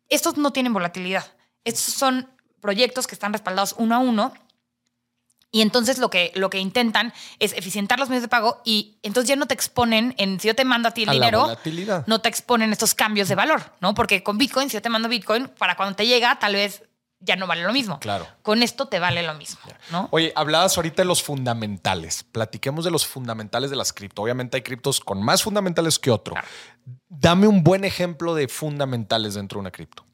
[0.09, 1.25] estos no tienen volatilidad.
[1.64, 2.29] Estos son
[2.61, 4.33] proyectos que están respaldados uno a uno.
[5.55, 9.29] Y entonces lo que, lo que intentan es eficientar los medios de pago y entonces
[9.29, 11.55] ya no te exponen en si yo te mando a ti el A dinero,
[12.07, 13.93] no te exponen estos cambios de valor, ¿no?
[13.93, 16.83] Porque con Bitcoin, si yo te mando Bitcoin, para cuando te llega, tal vez
[17.21, 18.01] ya no vale lo mismo.
[18.01, 18.27] Claro.
[18.41, 19.61] Con esto te vale lo mismo,
[19.91, 20.09] ¿no?
[20.11, 22.25] Oye, hablabas ahorita de los fundamentales.
[22.25, 24.23] Platiquemos de los fundamentales de las cripto.
[24.23, 26.33] Obviamente hay criptos con más fundamentales que otro.
[26.33, 26.49] Claro.
[27.11, 30.07] Dame un buen ejemplo de fundamentales dentro de una cripto.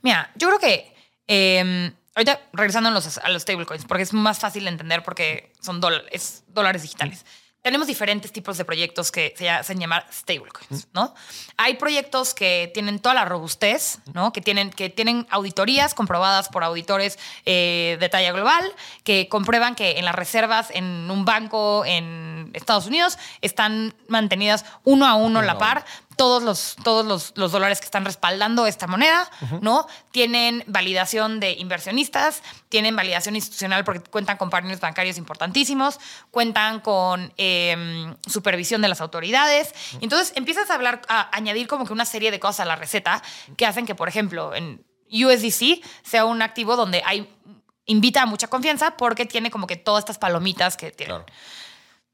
[0.00, 0.94] Mira, yo creo que
[1.26, 5.52] eh, ahorita regresando a los, a los stablecoins, porque es más fácil de entender porque
[5.60, 7.24] son dólares, es dólares digitales.
[7.60, 11.12] Tenemos diferentes tipos de proyectos que se hacen llamar stablecoins, ¿no?
[11.56, 14.32] Hay proyectos que tienen toda la robustez, ¿no?
[14.32, 19.98] Que tienen, que tienen auditorías comprobadas por auditores eh, de talla global, que comprueban que
[19.98, 25.58] en las reservas en un banco en Estados Unidos están mantenidas uno a uno la
[25.58, 25.84] par
[26.16, 29.86] todos los, todos los, los dólares que están respaldando esta moneda, ¿no?
[30.10, 36.00] Tienen validación de inversionistas, tienen validación institucional porque cuentan con partners bancarios importantísimos,
[36.30, 39.74] cuentan con eh, supervisión de las autoridades.
[40.00, 43.22] Entonces empiezas a hablar, a añadir como que una serie de cosas a la receta
[43.56, 47.30] que hacen que, por ejemplo, en USDC sea un activo donde hay
[47.86, 51.26] invita a mucha confianza porque tiene como que todas estas palomitas que tienen Claro.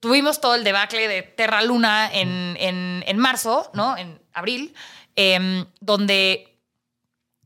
[0.03, 3.97] Tuvimos todo el debacle de Terra Luna en, en- en marzo, ¿no?
[3.97, 4.75] En abril,
[5.15, 6.49] em, donde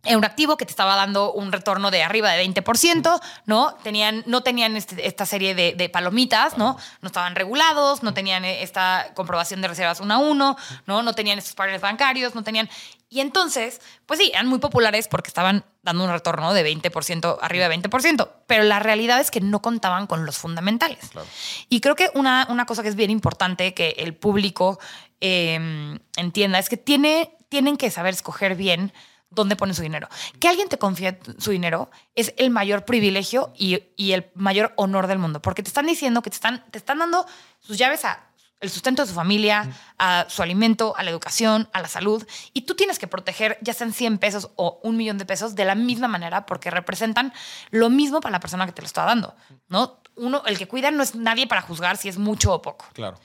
[0.05, 3.75] era un activo que te estaba dando un retorno de arriba de 20%, ¿no?
[3.83, 6.79] Tenían, no tenían este- esta serie de, de palomitas, ¿no?
[7.03, 11.03] No estaban regulados, no tenían eh, esta comprobación de reservas uno a uno, ¿no?
[11.03, 12.71] No tenían estos partners bancarios, no tenían...
[13.17, 17.67] Y entonces, pues sí, eran muy populares porque estaban dando un retorno de 20%, arriba
[17.67, 20.99] de 20%, pero la realidad es que no contaban con los fundamentales.
[21.13, 21.27] Claro.
[21.71, 24.79] Y creo que una, una cosa que es bien importante que el público
[25.23, 28.93] eh, entienda es que tiene, tienen que saber escoger bien
[29.31, 30.11] dónde ponen su dinero.
[30.39, 35.07] Que alguien te confíe su dinero es el mayor privilegio y, y el mayor honor
[35.07, 37.25] del mundo, porque te están diciendo que te están, te están dando
[37.61, 38.27] sus llaves a
[38.61, 42.27] el sustento de su familia, a su alimento, a la educación, a la salud.
[42.55, 45.65] Y tú tienes que proteger, ya sean 100 pesos o un millón de pesos, de
[45.67, 47.33] la misma manera, porque representan
[47.71, 49.35] lo mismo para la persona que te lo está dando.
[49.69, 50.01] ¿no?
[50.17, 52.87] Uno, el que cuida no es nadie para juzgar si es mucho o poco.
[52.95, 53.21] Claro.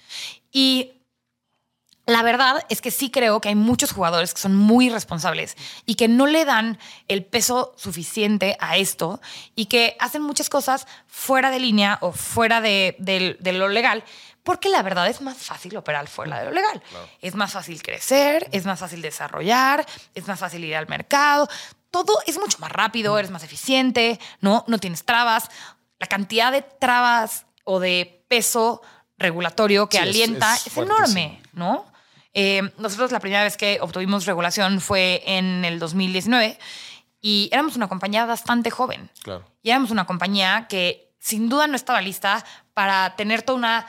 [0.52, 0.92] Y
[2.08, 5.96] la verdad es que sí creo que hay muchos jugadores que son muy responsables y
[5.96, 9.22] que no le dan el peso suficiente a esto
[9.56, 14.04] y que hacen muchas cosas fuera de línea o fuera de, de- de lo legal.
[14.44, 16.82] Porque la verdad es más fácil operar fuera de lo legal.
[17.22, 21.48] Es más fácil crecer, es más fácil desarrollar, es más fácil ir al mercado.
[21.92, 24.64] Todo es mucho más rápido, eres más eficiente, ¿no?
[24.68, 25.50] No tienes trabas.
[26.00, 28.82] La cantidad de trabas o de peso
[29.18, 31.86] regulatorio que Sí, alienta es enorme, ¿no?
[32.34, 36.58] Eh, nosotros la primera vez que obtuvimos regulación fue en el 2019
[37.22, 39.10] y éramos una compañía bastante joven.
[39.22, 39.46] Claro.
[39.62, 43.88] Y éramos una compañía que sin duda no estaba lista para tener toda una,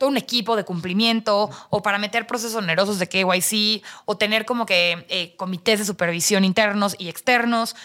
[0.00, 4.64] todo un equipo de cumplimiento o para meter procesos onerosos de KYC o tener como
[4.64, 7.76] que eh, comités de supervisión internos y externos.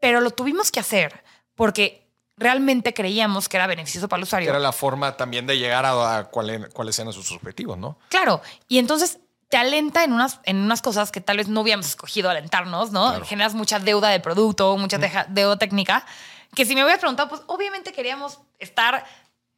[0.00, 1.22] Pero lo tuvimos que hacer
[1.54, 4.48] porque realmente creíamos que era beneficioso para el usuario.
[4.48, 7.98] Era la forma también de llegar a, a cuál- cuáles eran sus objetivos, ¿no?
[8.08, 9.18] Claro, y entonces
[9.50, 13.10] te alenta en unas, en unas cosas que tal vez no hubiéramos escogido alentarnos, ¿no?
[13.10, 13.26] Claro.
[13.26, 14.96] Generas mucha deuda de producto, mucha
[15.28, 16.06] deuda técnica,
[16.54, 19.04] que si me hubieras preguntado, pues obviamente queríamos estar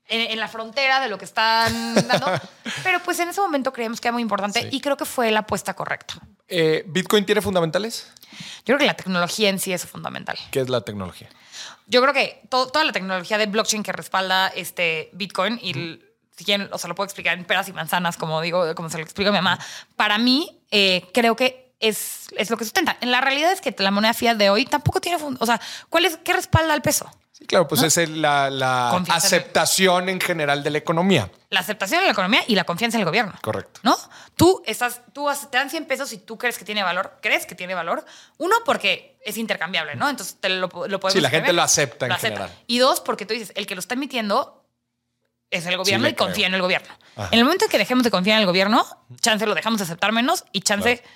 [0.08, 2.26] en, en la frontera de lo que están dando,
[2.82, 4.68] pero pues en ese momento creíamos que era muy importante Sí.
[4.72, 6.14] y creo que fue la apuesta correcta.
[6.48, 8.06] Eh, ¿Bitcoin tiene fundamentales?
[8.64, 10.38] Yo creo que la tecnología en sí es fundamental.
[10.50, 11.28] ¿Qué es la tecnología?
[11.86, 16.02] Yo creo que to- toda la tecnología de blockchain que respalda este Bitcoin y el-
[16.36, 18.98] si quieren, o sea, lo puedo explicar en peras y manzanas, como digo, como se
[18.98, 19.58] lo explico a mi mamá.
[19.96, 22.96] Para mí, eh, creo que es, es lo que sustenta.
[23.00, 26.04] En la realidad es que la moneda fiat de hoy tampoco tiene, o sea, ¿cuál
[26.04, 27.10] es, qué respalda al peso?
[27.38, 30.78] Sí, claro, pues es el- la, la Confianza en el- aceptación en general de la
[30.78, 31.30] economía.
[31.50, 33.34] La aceptación de la economía y la confianza en el gobierno.
[33.42, 33.80] Correcto.
[33.82, 33.94] ¿No?
[34.36, 37.54] Tú estás, tú te dan 100 pesos y tú crees que tiene valor, crees que
[37.54, 38.06] tiene valor.
[38.38, 40.08] Uno, porque es intercambiable, ¿no?
[40.08, 42.50] Entonces te lo, lo podemos Sí, la gente lo acepta en general.
[42.66, 44.64] Y dos, porque tú dices, el que lo está emitiendo
[45.50, 46.46] es el gobierno y confía creo.
[46.48, 46.88] en el gobierno.
[47.16, 47.28] Ajá.
[47.32, 48.86] En el momento en que dejemos de confiar en el gobierno,
[49.20, 51.10] chance lo dejamos de aceptar menos y chance Claro.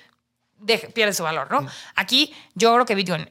[0.58, 1.66] deje- pierde su valor, ¿no?
[1.96, 3.28] Aquí yo creo que Bitcoin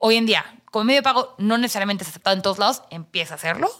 [0.00, 3.34] hoy en día, como medio de pago, no necesariamente es aceptado en todos lados, empieza
[3.34, 3.70] a hacerlo,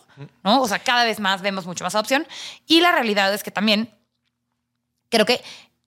[0.45, 0.61] ¿no?
[0.61, 2.27] O sea, cada vez más vemos mucho más adopción.
[2.67, 3.93] Y la realidad es que también
[5.09, 5.43] creo que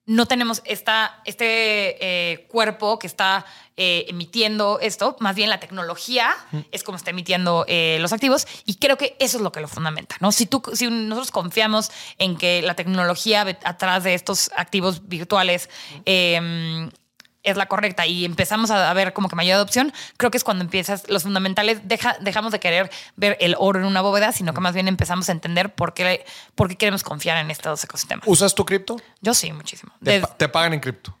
[0.06, 1.96] no tenemos esta, este
[2.32, 6.34] eh, cuerpo que está eh, emitiendo esto, más bien la tecnología
[6.72, 9.68] es como está emitiendo eh, los activos y creo que eso es lo que lo
[9.68, 10.30] fundamenta, ¿no?
[10.30, 15.70] Si, tú, si nosotros confiamos en que la tecnología atrás de estos activos virtuales
[17.44, 20.64] es la correcta y empezamos a ver como que mayor adopción, creo que es cuando
[20.64, 24.60] empiezas los fundamentales, deja, dejamos de querer ver el oro en una bóveda, sino que
[24.60, 28.26] más bien empezamos a entender por qué, por qué queremos confiar en estos ecosistemas.
[28.26, 28.96] ¿Usas tu cripto?
[29.20, 29.92] Yo sí, muchísimo.
[30.02, 31.16] Te, pagan en cripto.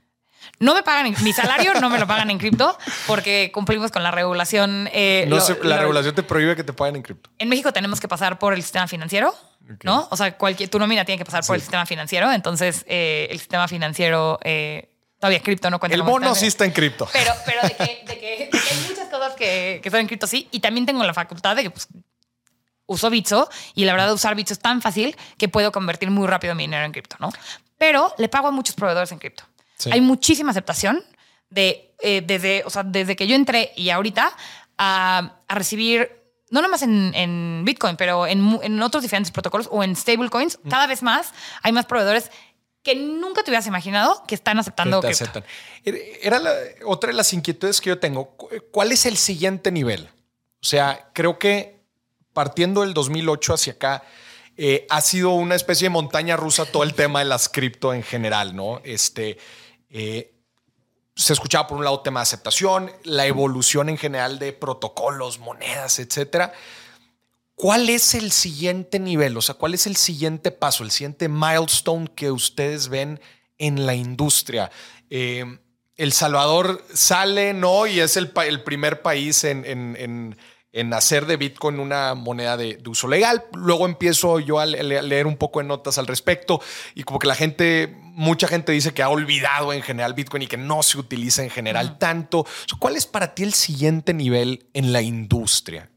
[0.58, 4.02] no me pagan, en- mi salario no me lo pagan en cripto porque cumplimos con
[4.02, 4.88] la regulación.
[4.92, 7.30] eh, No lo- la lo- regulación te prohíbe que te paguen en cripto.
[7.38, 9.34] En México tenemos que pasar por el sistema financiero,
[9.82, 10.08] ¿no?
[10.10, 13.38] O sea, cualquier, tu nómina tiene que pasar por el sistema financiero, entonces eh, el
[13.38, 14.90] sistema financiero, eh,
[15.24, 17.08] todavía cripto no cuenta El bono sistema sí está en cripto.
[17.12, 20.06] pero, pero de, que, de que- de que hay muchas cosas que, que son en
[20.06, 20.48] cripto, sí.
[20.50, 21.88] Y también tengo la facultad de que pues,
[22.86, 26.54] uso Bitso y la verdad usar Bitso es tan fácil que puedo convertir muy rápido
[26.54, 27.30] mi dinero en cripto, ¿no?
[27.78, 29.44] Pero le pago a muchos proveedores en cripto.
[29.78, 29.90] Sí.
[29.92, 31.02] Hay muchísima aceptación
[31.50, 34.32] de, eh, desde, o sea, desde que yo entré y ahorita
[34.78, 36.10] a, a recibir,
[36.50, 40.68] no nomás en, en Bitcoin, pero en, en otros diferentes protocolos o en stablecoins, Mm.
[40.68, 41.32] cada vez más
[41.62, 42.30] hay más proveedores
[42.84, 45.44] que nunca te hubieras imaginado que están aceptando que te aceptan.
[46.22, 46.54] Era la-
[46.86, 48.36] otra de las inquietudes que yo tengo.
[48.36, 50.08] Cu- ¿Cuál es el siguiente nivel?
[50.62, 51.80] O sea, creo que
[52.32, 54.04] partiendo del 2008 hacia acá,
[54.56, 58.02] eh, ha sido una especie de montaña rusa todo el tema de las cripto en
[58.02, 58.80] general, ¿no?
[58.84, 59.38] Este,
[59.90, 60.32] eh,
[61.16, 65.98] se escuchaba por un lado tema de aceptación, la evolución en general de protocolos, monedas,
[65.98, 66.52] etcétera.
[67.54, 69.36] ¿Cuál es el siguiente nivel?
[69.36, 73.20] O sea, ¿cuál es el siguiente paso, el siguiente milestone que ustedes ven
[73.58, 74.70] en la industria?
[75.08, 75.44] Eh,
[75.96, 77.86] el Salvador sale, ¿no?
[77.86, 78.30] Y es el,
[78.64, 80.36] primer país en, en- en-
[80.72, 83.44] en hacer de Bitcoin una moneda de, de uso legal.
[83.52, 86.60] Luego empiezo yo a, le- a leer un poco de notas al respecto
[86.96, 90.46] y como que la gente, mucha gente dice que ha olvidado en general Bitcoin y
[90.48, 92.40] que no se utiliza en general tanto.
[92.40, 95.90] O sea, ¿Cuál es para ti el siguiente nivel en la industria?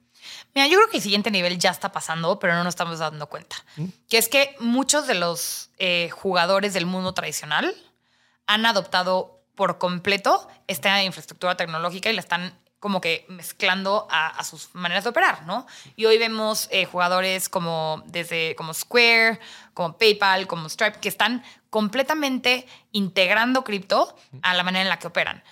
[0.58, 3.28] Mira, yo creo que el siguiente nivel ya está pasando, pero no nos estamos dando
[3.28, 3.58] cuenta.
[4.10, 7.76] Que es que muchos de los eh, jugadores del mundo tradicional
[8.48, 14.44] han adoptado por completo esta infraestructura tecnológica y la están como que mezclando a, a
[14.44, 15.68] sus maneras de operar, ¿no?
[15.96, 19.40] Y hoy vemos eh, jugadores como desde como Square,
[19.76, 25.06] como PayPal, como Stripe, que están completamente integrando cripto a la manera en la que
[25.06, 25.44] operan.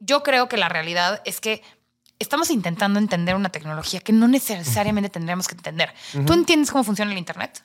[0.00, 1.62] Yo creo que la realidad es que
[2.18, 5.92] estamos intentando entender una tecnología que no necesariamente tendríamos que entender.
[6.26, 7.62] ¿Tú entiendes cómo funciona el Internet?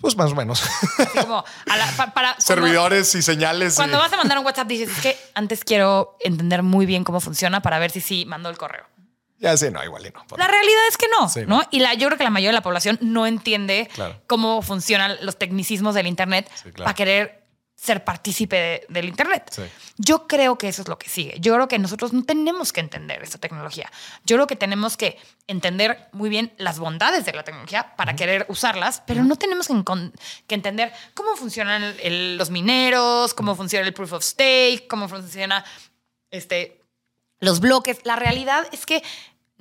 [0.00, 0.62] Pues más o menos.
[0.98, 3.76] Así como a la- pa- para, cuando- Servidores y señales.
[3.76, 7.04] Cuando y- vas a mandar un WhatsApp dices, es que antes quiero entender muy bien
[7.04, 8.84] cómo funciona para ver si sí mandó el correo.
[9.38, 10.24] Ya sé, no, igual y no.
[10.36, 11.58] La realidad es que no, Sí, ¿no?
[11.58, 11.62] no.
[11.70, 14.20] Y la, yo creo que la mayoría de la población no entiende Claro.
[14.26, 16.84] cómo funcionan los tecnicismos del Internet Sí, claro.
[16.84, 17.43] para querer
[17.84, 19.50] ser partícipe de- del Internet.
[19.54, 19.62] Sí.
[19.98, 21.36] Yo creo que eso es lo que sigue.
[21.38, 23.90] Yo creo que nosotros no tenemos que entender esta tecnología.
[24.24, 28.46] Yo creo que tenemos que entender muy bien las bondades de la tecnología para querer
[28.48, 33.92] usarlas, pero no tenemos que, entender cómo funcionan el- el- los mineros, cómo funciona el
[33.92, 35.64] proof of stake, cómo funciona
[36.30, 36.80] este,
[37.40, 37.98] los bloques.
[38.04, 39.02] La realidad es que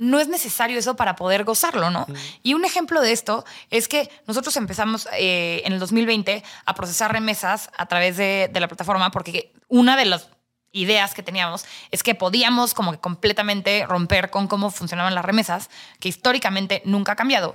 [0.04, 2.06] no es necesario eso para poder gozarlo, ¿no?
[2.44, 7.12] Y un ejemplo de esto es que nosotros empezamos eh, en el 2020 a procesar
[7.12, 10.30] remesas a través de, de la plataforma porque una de las
[10.74, 15.70] ideas que teníamos es que podíamos como que completamente romper con cómo funcionaban las remesas,
[16.00, 17.54] que históricamente nunca ha cambiado.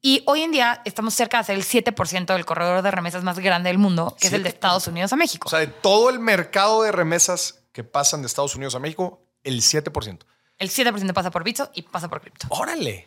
[0.00, 3.38] Y hoy en día estamos cerca de ser el 7% del corredor de remesas más
[3.38, 4.54] grande del mundo, que es el de 7%.
[4.54, 5.48] Estados Unidos a México.
[5.48, 9.20] O sea, de todo el mercado de remesas que pasan de Estados Unidos a México,
[9.42, 10.20] el 7%.
[10.58, 12.46] El 7% pasa por Bitso y pasa por cripto.
[12.50, 13.06] Órale.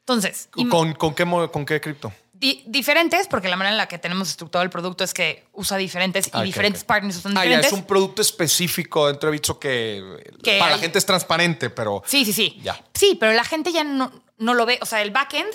[0.00, 2.12] Entonces, ¿Con, con qué, con qué cripto?
[2.32, 5.78] di- diferentes, porque la manera en la que tenemos estructurado el producto es que usa
[5.78, 9.58] diferentes y Ah, diferentes partners usan Ah, ya, es un producto específico dentro de Bitso
[9.58, 10.02] que,
[10.42, 12.60] Que para hay- la gente es transparente, pero Sí, sí, sí.
[12.62, 12.78] Ya.
[12.92, 14.78] Sí, pero la gente ya no, no lo ve.
[14.82, 15.50] O sea, el backend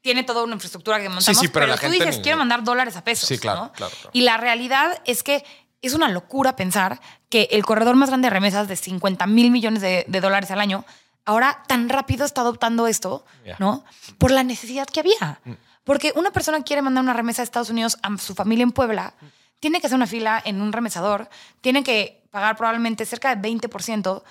[0.00, 1.38] tiene toda una infraestructura que montamos.
[1.38, 3.28] sí, pero la tú gente dices, ni- quiero mandar dólares a pesos.
[3.28, 3.72] Sí, claro, ¿no?
[3.72, 4.10] claro, claro.
[4.14, 5.44] Y la realidad es que
[5.82, 9.82] es una locura pensar que el corredor más grande de remesas de 50 mil millones
[9.82, 10.84] de, de dólares al año
[11.24, 13.24] ahora tan rápido está adoptando esto.
[13.58, 13.84] ¿no?
[14.18, 15.40] Por la necesidad que había.
[15.84, 19.14] Porque una persona quiere mandar una remesa a Estados Unidos a su familia en Puebla,
[19.60, 21.28] tiene que hacer una fila en un remesador,
[21.60, 24.22] tiene que pagar probablemente cerca de 20%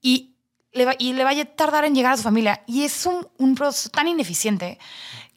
[0.00, 0.36] y
[0.72, 2.62] le, va, y le vaya a tardar en llegar a su familia.
[2.66, 4.78] Y es un, un proceso tan ineficiente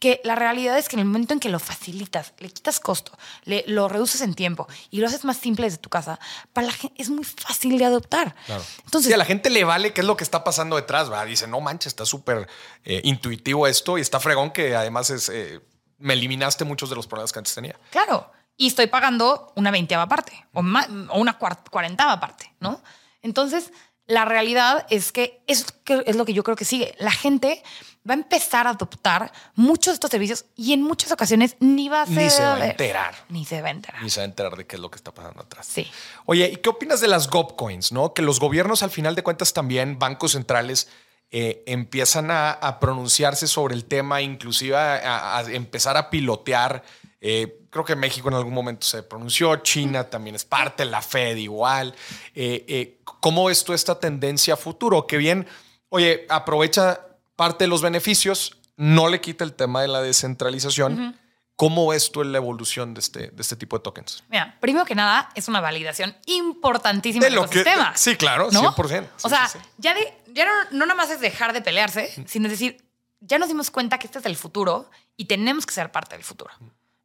[0.04, 3.18] que la realidad es que en el momento en que lo facilitas, le quitas costo,
[3.46, 6.20] le, lo reduces en tiempo y lo haces más simple desde tu casa,
[6.52, 8.36] para la gente es muy fácil de adoptar.
[8.84, 11.26] Entonces, Sí, a la gente le vale qué es lo que está pasando detrás, ¿verdad?
[11.26, 12.50] Dice, no manches, está súper
[12.84, 15.62] eh, intuitivo esto y está fregón que además es, eh,
[16.00, 17.80] me eliminaste muchos de los problemas que antes tenía.
[17.90, 18.30] Claro.
[18.58, 22.82] Y estoy pagando una veinteava parte o, o una cuar- cuarentava parte, ¿no?
[23.22, 23.72] Entonces,
[24.06, 26.94] la realidad es que es, que es lo que yo creo que sigue.
[27.00, 27.64] La gente
[28.08, 32.04] va a empezar a adoptar muchos de estos servicios y en muchas ocasiones ni va
[32.04, 33.16] a Ni se va a enterar.
[33.30, 34.04] Ni se va a enterar.
[34.04, 35.66] Ni se va a enterar de qué es lo que está pasando atrás.
[35.66, 35.90] Sí.
[36.26, 37.92] Oye, ¿y qué opinas de las GovCoins?
[37.92, 38.14] ¿no?
[38.14, 40.90] Que los gobiernos, al final de cuentas, también bancos centrales
[41.32, 46.84] eh, empiezan a, a pronunciarse sobre el tema, inclusive a, a empezar a pilotear.
[47.22, 51.38] Eh, creo que México en algún momento se pronunció, China también es parte, la Fed
[51.38, 51.96] igual.
[52.36, 55.08] Eh, ¿Cómo ves tú esta tendencia a futuro?
[55.08, 55.48] Que bien,
[55.90, 57.00] oye, aprovecha
[57.36, 61.20] parte de los beneficios, no le quita el tema de la descentralización.
[61.56, 64.24] ¿Cómo ves tú la evolución de este, de este tipo de tokens?
[64.30, 67.94] Mira, primero que nada, es una validación importantísima De del que- ecosistema.
[67.96, 68.62] sí, claro, ¿no?
[68.74, 69.04] 100%.
[69.18, 69.70] Sí, o sea, sí, sí.
[69.78, 72.84] ya, de- ya no, no nada más es dejar de pelearse, sino es decir,
[73.20, 76.24] ya nos dimos cuenta que este es el futuro y tenemos que ser parte del
[76.26, 76.52] futuro,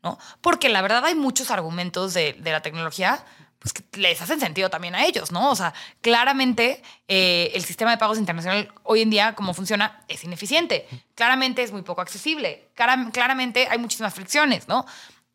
[0.02, 0.18] ¿no?
[0.40, 3.22] Porque la verdad hay muchos argumentos de, de la tecnología
[3.58, 5.50] pues les hacen sentido también a ellos, ¿no?
[5.50, 10.22] O sea, claramente eh, el sistema de pagos internacional hoy en día, como funciona, es
[10.24, 10.86] ineficiente.
[11.14, 12.68] Claramente es muy poco accesible.
[12.74, 14.86] Claramente hay muchísimas fricciones, ¿no?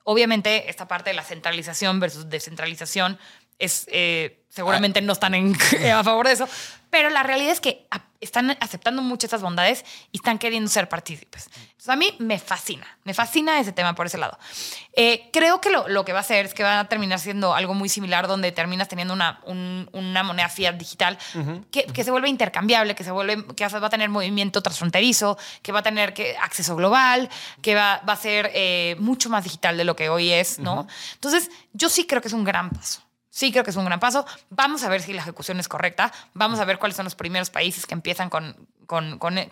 [0.06, 3.18] Obviamente, esta parte de la centralización versus descentralización
[3.60, 5.56] es eh, seguramente no están en-
[5.94, 6.48] a favor de eso,
[6.90, 7.88] pero la realidad es que
[8.22, 11.50] están aceptando muchas estas bondades y están queriendo ser partícipes.
[11.56, 14.38] Entonces, a mí me fascina, me fascina ese tema por ese lado.
[14.96, 17.54] Eh, creo que lo, lo que va a hacer es que va a terminar siendo
[17.56, 21.18] algo muy similar, donde terminas teniendo una, un- una moneda fiat digital
[21.72, 25.72] que, que se vuelve intercambiable, que, se vuelve, que va a tener movimiento transfronterizo, que
[25.72, 27.28] va a tener que, acceso global,
[27.64, 30.88] que va, va a ser eh, mucho más digital de lo que hoy es, ¿no?
[31.16, 33.02] Entonces, yo sí creo que es un gran paso.
[33.36, 34.28] Sí, creo que es un gran paso.
[34.52, 36.14] Vamos a ver si la ejecución es correcta.
[36.36, 39.50] Vamos a ver cuáles son los primeros países que empiezan con, con, con-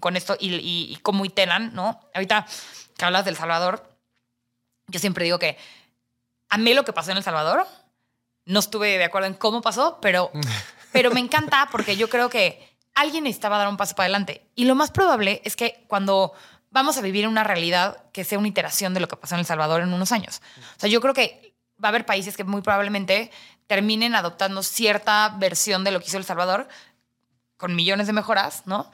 [0.00, 2.00] con- esto y, y- y cómo iteran, ¿no?
[2.12, 2.44] Ahorita
[2.98, 3.88] que hablas del Salvador,
[4.88, 5.56] yo siempre digo que
[6.48, 7.68] a mí lo que pasó en El Salvador,
[8.46, 10.32] no estuve de acuerdo en cómo pasó, pero,
[10.92, 14.44] pero me encanta porque yo creo que alguien necesitaba dar un paso para adelante.
[14.56, 16.32] Y lo más probable es que cuando
[16.72, 19.46] vamos a vivir una realidad que sea una iteración de lo que pasó en El
[19.46, 20.42] Salvador en unos años.
[20.76, 21.49] O sea, yo creo que
[21.82, 23.30] va a haber países que muy probablemente
[23.66, 26.68] terminen adoptando cierta versión de lo que hizo El Salvador
[27.56, 28.90] con millones de mejoras, ¿no?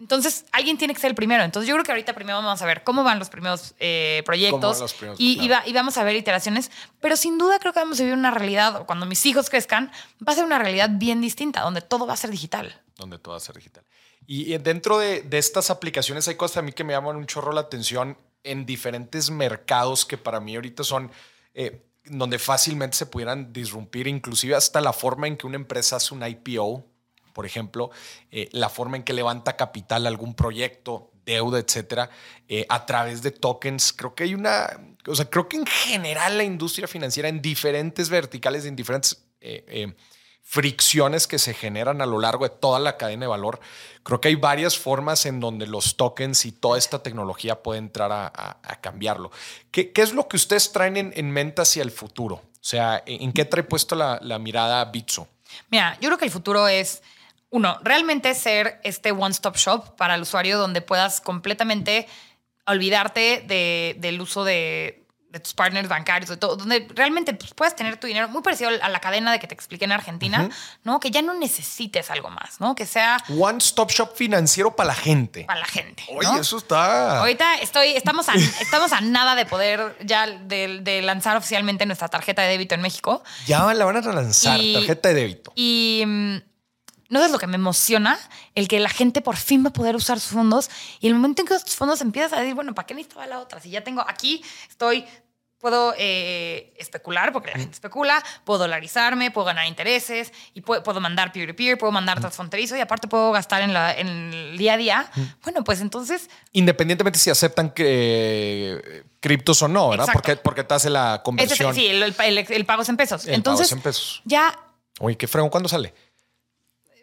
[0.00, 1.42] Entonces, alguien tiene que ser el primero.
[1.42, 4.76] Entonces, yo creo que ahorita primero vamos a ver cómo van los primeros eh, proyectos
[4.76, 5.62] van los primeros, y, y claro.
[5.64, 6.70] va- y vamos a ver iteraciones,
[7.00, 9.90] pero sin duda creo que vamos a vivir una realidad, o cuando mis hijos crezcan,
[10.26, 12.80] va a ser una realidad bien distinta, donde todo va a ser digital.
[12.96, 13.84] donde todo va a ser digital.
[14.26, 17.50] Y dentro de, de estas aplicaciones hay cosas a mí que me llaman un chorro
[17.52, 21.10] la atención en diferentes mercados que para mí ahorita son
[21.54, 26.14] eh, donde fácilmente se pudieran disrumpir, inclusive hasta la forma en que una empresa hace
[26.14, 26.84] un IPO,
[27.32, 27.90] por ejemplo,
[28.30, 32.10] eh, la forma en que levanta capital algún proyecto, deuda, etcétera,
[32.48, 33.92] eh, a través de tokens.
[33.92, 34.68] Creo que hay una,
[35.06, 39.94] o sea, creo que en general la industria financiera en diferentes verticales, en diferentes eh,
[40.50, 43.60] fricciones que se generan a lo largo de toda la cadena de valor.
[44.02, 48.10] Creo que hay varias formas en donde los tokens y toda esta tecnología puede entrar
[48.10, 49.30] a, cambiarlo.
[49.70, 52.36] ¿Qué, es lo que ustedes traen en, en mente hacia el futuro?
[52.36, 55.28] O sea, ¿en, qué trae puesto la, mirada Bitso?
[55.68, 57.02] Mira, yo creo que el futuro es,
[57.50, 62.08] uno, realmente ser este one-stop shop para el usuario donde puedas completamente
[62.66, 67.76] olvidarte de- del uso de, de tus partners bancarios, de todo, donde realmente pues, puedas
[67.76, 70.48] tener tu dinero muy parecido a la cadena de que te expliqué en Argentina,
[70.84, 71.00] ¿no?
[71.00, 72.74] Que ya no necesites algo más, ¿no?
[72.74, 75.44] Que sea One Stop Shop financiero para la gente.
[75.44, 76.02] para la gente.
[76.08, 76.40] Oye, ¿no?
[76.40, 77.18] eso está.
[77.20, 82.08] Ahorita estoy, estamos, a, estamos a nada de poder ya de, de lanzar oficialmente nuestra
[82.08, 83.22] tarjeta de débito en México.
[83.46, 85.52] Ya la van a lanzar, Y- tarjeta de débito.
[85.54, 86.36] Y mm,
[87.08, 88.18] no es lo que me emociona,
[88.54, 91.42] el que la gente por fin va a poder usar sus fondos y el momento
[91.42, 93.60] en que tus fondos empiezas a decir, bueno, ¿para qué necesitaba la otra?
[93.60, 95.04] Si ya tengo aquí, estoy
[95.60, 101.00] puedo eh, especular, porque la gente especula, puedo dolarizarme, puedo ganar intereses, y puedo, puedo
[101.00, 104.76] mandar peer-to-peer, puedo mandar transfronterizo, y aparte puedo gastar en, la, en el día a
[104.76, 105.10] día.
[105.42, 110.04] Bueno, pues entonces Independientemente si aceptan que criptos o no, ¿verdad?
[110.06, 110.22] Exacto.
[110.22, 111.74] Porque, porque te hace la conversión.
[111.74, 113.22] sí, el, el- el pago es en pesos.
[113.24, 114.22] El pago entonces, es en pesos.
[114.24, 114.56] ya
[115.00, 115.94] Oye, qué fregón, ¿cuándo sale?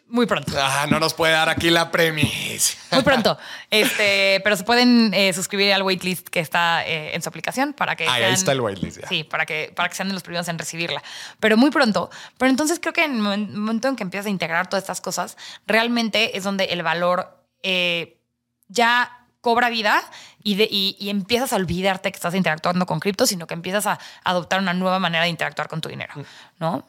[0.07, 0.51] Muy pronto.
[0.57, 2.77] Ah, no nos puede dar aquí la premisa.
[2.91, 3.37] Muy pronto.
[3.71, 7.95] Este, pero se pueden eh, suscribir al waitlist que está eh, en su aplicación para
[7.95, 8.07] que.
[8.07, 9.07] Ah, ahí sean- está el waitlist, ya.
[9.07, 11.03] Sí, para que, para que sean los primeros en recibirla.
[11.39, 12.09] Pero muy pronto.
[12.37, 15.01] Pero entonces creo que en el momen- momento en que empiezas a integrar todas estas
[15.01, 15.35] cosas,
[15.67, 18.21] realmente es donde el valor eh,
[18.67, 20.01] ya cobra vida
[20.41, 23.85] y, de- y- y empiezas a olvidarte que estás interactuando con cripto, sino que empiezas
[23.87, 26.13] a adoptar una nueva manera de interactuar con tu dinero.
[26.15, 26.21] Mm.
[26.59, 26.87] ¿No?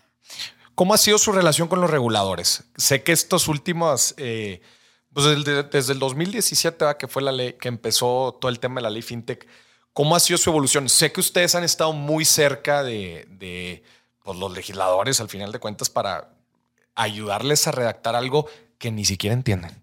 [0.76, 2.62] ¿Cómo ha sido su relación con los reguladores?
[2.76, 4.60] Sé que estos últimos, eh,
[5.12, 6.96] pues desde, desde el 2017, ¿verdad?
[6.98, 9.48] que fue la ley, que empezó todo el tema de la ley fintech,
[9.92, 10.88] ¿cómo ha sido su evolución?
[10.88, 13.82] Sé que ustedes han estado muy cerca de, de,
[14.22, 16.28] pues, los legisladores, al final de cuentas, para
[16.94, 18.46] ayudarles a redactar algo
[18.78, 19.82] que ni siquiera entienden.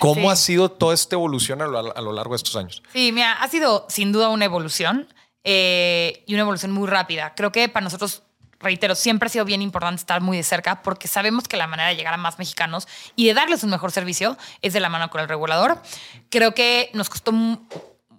[0.00, 0.26] ¿Cómo Sí.
[0.28, 2.82] ha sido toda esta evolución a lo, a lo largo de estos años?
[2.92, 5.06] Sí, mira, ha sido sin duda una evolución
[5.44, 7.34] eh, y una evolución muy rápida.
[7.36, 8.24] Creo que para nosotros,
[8.62, 11.88] reitero, siempre ha sido bien importante estar muy de cerca porque sabemos que la manera
[11.88, 15.10] de llegar a más mexicanos y de darles un mejor servicio es de la mano
[15.10, 15.82] con el regulador.
[16.30, 17.58] Creo que nos costó mu-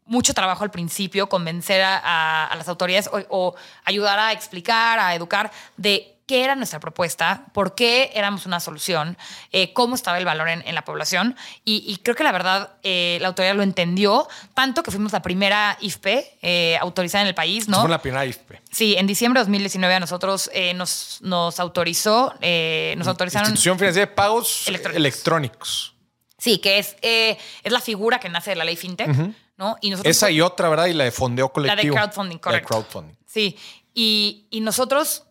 [0.05, 5.51] mucho trabajo al principio convencer a las autoridades o, o ayudar a explicar, a educar
[5.77, 9.17] de qué era nuestra propuesta, por qué éramos una solución,
[9.51, 11.35] eh, cómo estaba el valor en, en la población.
[11.65, 15.21] Y, y creo que la verdad eh, la autoridad lo entendió, tanto que fuimos la
[15.21, 17.81] primera IFPE eh, autorizada en el país, ¿no?
[17.81, 18.61] Fue la primera IFPE.
[18.71, 22.33] Sí, en diciembre de 2019 a nosotros nos, nos autorizó,
[22.95, 23.49] nos autorizaron...
[23.49, 24.97] Institución Financiera de Pagos Electrónicos.
[24.97, 25.95] Electrónicos.
[26.37, 29.09] Sí, que es, es la figura que nace de la ley FinTech,
[29.57, 29.77] ¿no?
[29.81, 30.85] Y nosotros Esa y otra, ¿verdad?
[30.87, 31.95] Y la de fondeo colectivo.
[31.95, 32.67] crowdfunding, La de correcto.
[32.67, 33.15] crowdfunding.
[33.25, 33.57] Sí,
[33.93, 35.23] y, y nosotros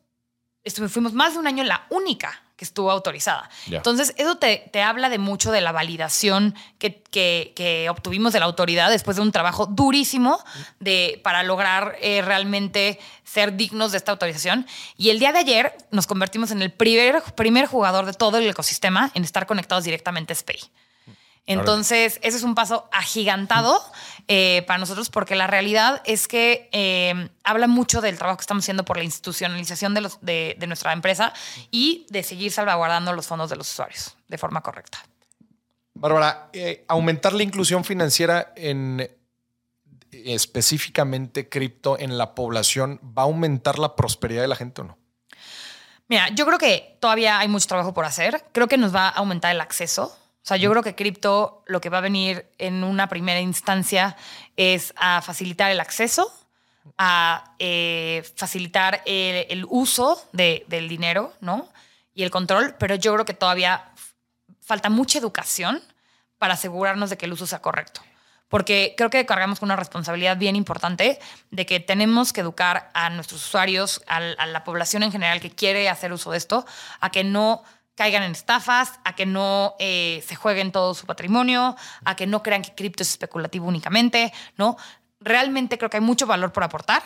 [0.88, 3.50] fuimos más de un año la única que estuvo autorizada.
[3.78, 8.38] Entonces, eso te, te habla de mucho de la validación que, que- que obtuvimos de
[8.38, 10.38] la autoridad después de un trabajo durísimo
[10.78, 14.66] de, para lograr eh, realmente ser dignos de esta autorización.
[14.96, 18.48] Y el día de ayer nos convertimos en el primer, primer jugador de todo el
[18.48, 20.60] ecosistema en estar conectados directamente a SPAY.
[21.46, 23.82] Entonces, ese es un paso agigantado
[24.34, 28.64] eh, para nosotros porque la realidad es que eh, habla mucho del trabajo que estamos
[28.64, 31.34] haciendo por la institucionalización de, los, de, de nuestra empresa
[31.70, 35.04] y de seguir salvaguardando los fondos de los usuarios de forma correcta.
[35.92, 39.06] Bárbara, eh, aumentar la inclusión financiera en
[40.10, 44.98] específicamente cripto en la población, ¿va a aumentar la prosperidad de la gente o no?
[46.08, 48.42] Mira, yo creo que todavía hay mucho trabajo por hacer.
[48.52, 50.16] Creo que nos va a aumentar el acceso.
[50.42, 54.16] O sea, yo creo que cripto lo que va a venir en una primera instancia
[54.56, 56.32] es a facilitar el acceso,
[56.98, 61.68] a eh, facilitar el, el uso de- del dinero, ¿no?
[62.14, 63.92] Y el control, pero yo creo que todavía
[64.60, 65.80] falta mucha educación
[66.38, 68.00] para asegurarnos de que el uso sea correcto.
[68.48, 71.18] Porque creo que cargamos con una responsabilidad bien importante
[71.50, 75.88] de que tenemos que educar a nuestros usuarios, a, la población en general que quiere
[75.88, 76.66] hacer uso de esto,
[77.00, 77.62] a que no
[78.02, 82.42] caigan en estafas, a que no eh, se jueguen todo su patrimonio, a que no
[82.42, 84.76] crean que cripto es especulativo únicamente, ¿no?
[85.20, 87.00] Realmente creo que hay mucho valor por aportar,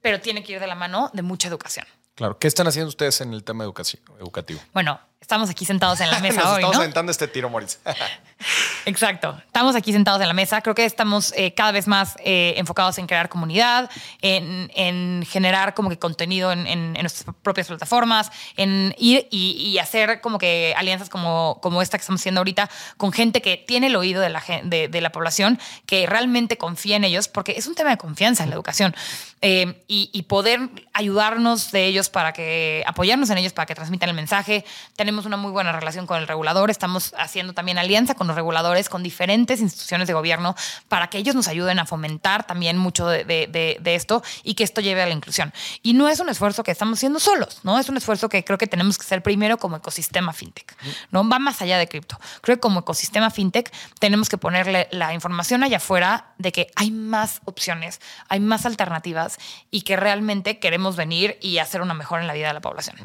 [0.00, 1.84] pero tiene que ir de la mano de mucha educación.
[2.14, 2.38] Claro.
[2.38, 4.60] ¿Qué están haciendo ustedes en el tema educativo?
[4.72, 6.80] Bueno, estamos aquí sentados en la mesa Nos hoy, estamos ¿no?
[6.82, 7.78] aventando este tiro, Moritz.
[8.84, 9.36] Exacto.
[9.46, 10.60] Estamos aquí sentados en la mesa.
[10.60, 13.90] Creo que estamos eh, cada vez más eh, enfocados en crear comunidad,
[14.22, 19.52] en, en generar como que contenido en, en- en nuestras propias plataformas, en ir y,
[19.52, 23.56] y hacer como que alianzas como, como esta que estamos haciendo ahorita con gente que
[23.56, 27.54] tiene el oído de la, de, de la población, que realmente confía en ellos, porque
[27.56, 28.94] es un tema de confianza en la educación.
[29.42, 30.60] Eh, y, y poder
[30.94, 34.64] ayudarnos de ellos para que, apoyarnos en ellos para que transmitan el mensaje.
[35.06, 36.68] Tenemos una muy buena relación con el regulador.
[36.68, 40.56] Estamos haciendo también alianza con los reguladores, con diferentes instituciones de gobierno,
[40.88, 44.64] para que ellos nos ayuden a fomentar también mucho de, de- de- esto y que
[44.64, 45.52] esto lleve a la inclusión.
[45.84, 47.78] Y no es un esfuerzo que estamos haciendo solos, ¿no?
[47.78, 50.76] Es un esfuerzo que creo que tenemos que hacer primero como ecosistema fintech,
[51.12, 51.26] ¿no?
[51.28, 52.18] Va más allá de cripto.
[52.40, 56.90] Creo que como ecosistema fintech tenemos que ponerle la información allá afuera de que hay
[56.90, 59.38] más opciones, hay más alternativas
[59.70, 62.96] y que realmente queremos venir y hacer una mejora en la vida de la población.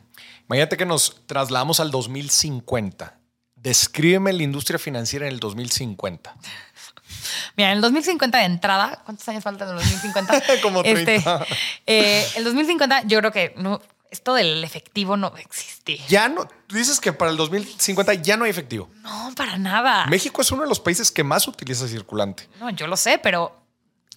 [0.47, 3.17] Imagínate que nos trasladamos al 2050.
[3.55, 6.35] Descríbeme la industria financiera en el 2050.
[7.57, 10.41] Mira, en el 2050 de entrada, ¿cuántos años faltan en el 2050?
[10.61, 11.45] Como 30.
[11.85, 15.99] eh, el 2050 yo creo que no, esto del efectivo no existir.
[16.07, 18.89] Ya no, tú dices que para el 2050 ya no hay efectivo.
[19.01, 20.05] No, para nada.
[20.07, 22.47] México es uno de los países que más utiliza circulante.
[22.59, 23.61] No, yo lo sé, pero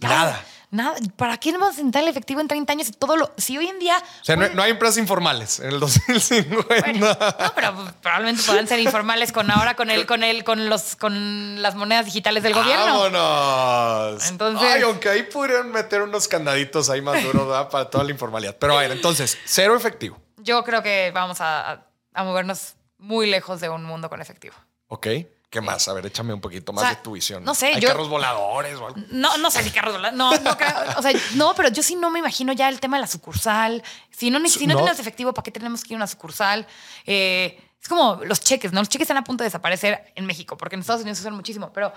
[0.01, 0.45] Nada.
[0.75, 0.97] Nada.
[1.17, 3.33] ¿Para qué no vamos a sentar el efectivo en 30 años todo lo.
[3.37, 3.97] Si hoy en día.
[3.97, 6.65] O sea, no, no hay empresas informales en el 2050.
[6.81, 10.97] Bueno, no, pero probablemente puedan ser informales con ahora con el, con el, con los,
[10.97, 13.09] con las monedas digitales del gobierno.
[13.09, 14.29] Vámonos.
[14.29, 17.69] Entonces- Ay, aunque ahí pudieran meter unos candaditos ahí más duros ¿verdad?
[17.69, 18.57] para toda la informalidad.
[18.59, 20.19] Pero a ver, entonces, cero efectivo.
[20.39, 24.55] Yo creo que vamos a, a- a movernos muy lejos de un mundo con efectivo.
[24.89, 25.07] Ok.
[25.55, 25.87] ¿Qué más?
[25.87, 27.45] A ver, échame un poquito más O sea, de tu visión.
[27.45, 29.01] no sé, ¿Hay yo- carros voladores o algo?
[29.11, 30.19] No, no sé si carros voladores.
[30.19, 30.75] No, no creo.
[30.99, 33.81] O sea, no, pero yo sí no me imagino ya el tema de la sucursal.
[34.11, 34.81] Si no, si no, No.
[34.81, 36.67] tenemos efectivo, ¿para qué tenemos que ir a una sucursal?
[37.07, 38.81] Eh, es como los cheques, ¿no?
[38.81, 41.35] Los cheques están a punto de desaparecer en México, porque en Estados Unidos se usan
[41.35, 41.93] muchísimo, pero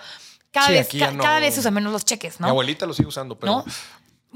[0.52, 1.24] cada, Sí, vez, ca- no.
[1.24, 2.50] cada vez se usan menos los cheques, Mi ¿no?
[2.50, 3.66] abuelita lo sigue usando, pero ¿no?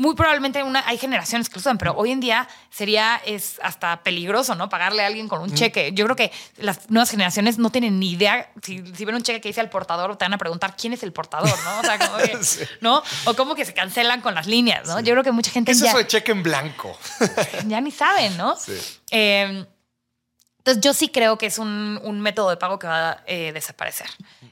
[0.02, 4.02] Muy probablemente una, hay generaciones que lo usan, pero hoy en día sería es hasta
[4.02, 4.68] peligroso, ¿no?
[4.68, 5.92] Pagarle a alguien con un cheque.
[5.94, 8.50] Yo creo que las nuevas generaciones no tienen ni idea.
[8.64, 11.04] Si, si ven un cheque que dice al portador, te van a preguntar quién es
[11.04, 11.80] el portador, ¿no?
[11.82, 12.64] O sea, como que, Sí.
[12.80, 13.04] ¿no?
[13.26, 15.02] O como que se cancelan con las líneas, ¿no?
[15.02, 16.98] Yo creo que mucha gente ¿qué es ya, eso de cheque en blanco?
[17.68, 18.56] ya ni saben, ¿no?
[18.56, 18.74] Sí.
[19.12, 19.68] Eh,
[20.62, 23.52] entonces yo sí creo que es un, un método de pago que va a eh,
[23.52, 24.08] desaparecer,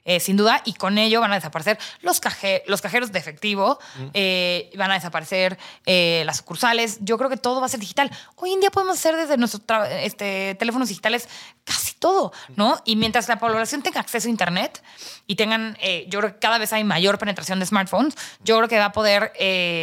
[0.06, 3.78] eh, sin duda, y con ello van a desaparecer los, caje- los cajeros de efectivo,
[4.14, 8.10] eh, van a desaparecer las sucursales, yo creo que todo va a ser digital.
[8.36, 9.62] Hoy en día podemos hacer desde nuestros
[10.02, 11.30] este, teléfonos digitales
[11.64, 12.82] casi todo, ¿no?
[12.86, 14.82] Y mientras la población tenga acceso a Internet
[15.28, 18.68] y tengan, eh, yo creo que cada vez hay mayor penetración de smartphones, yo creo
[18.68, 19.34] que va a poder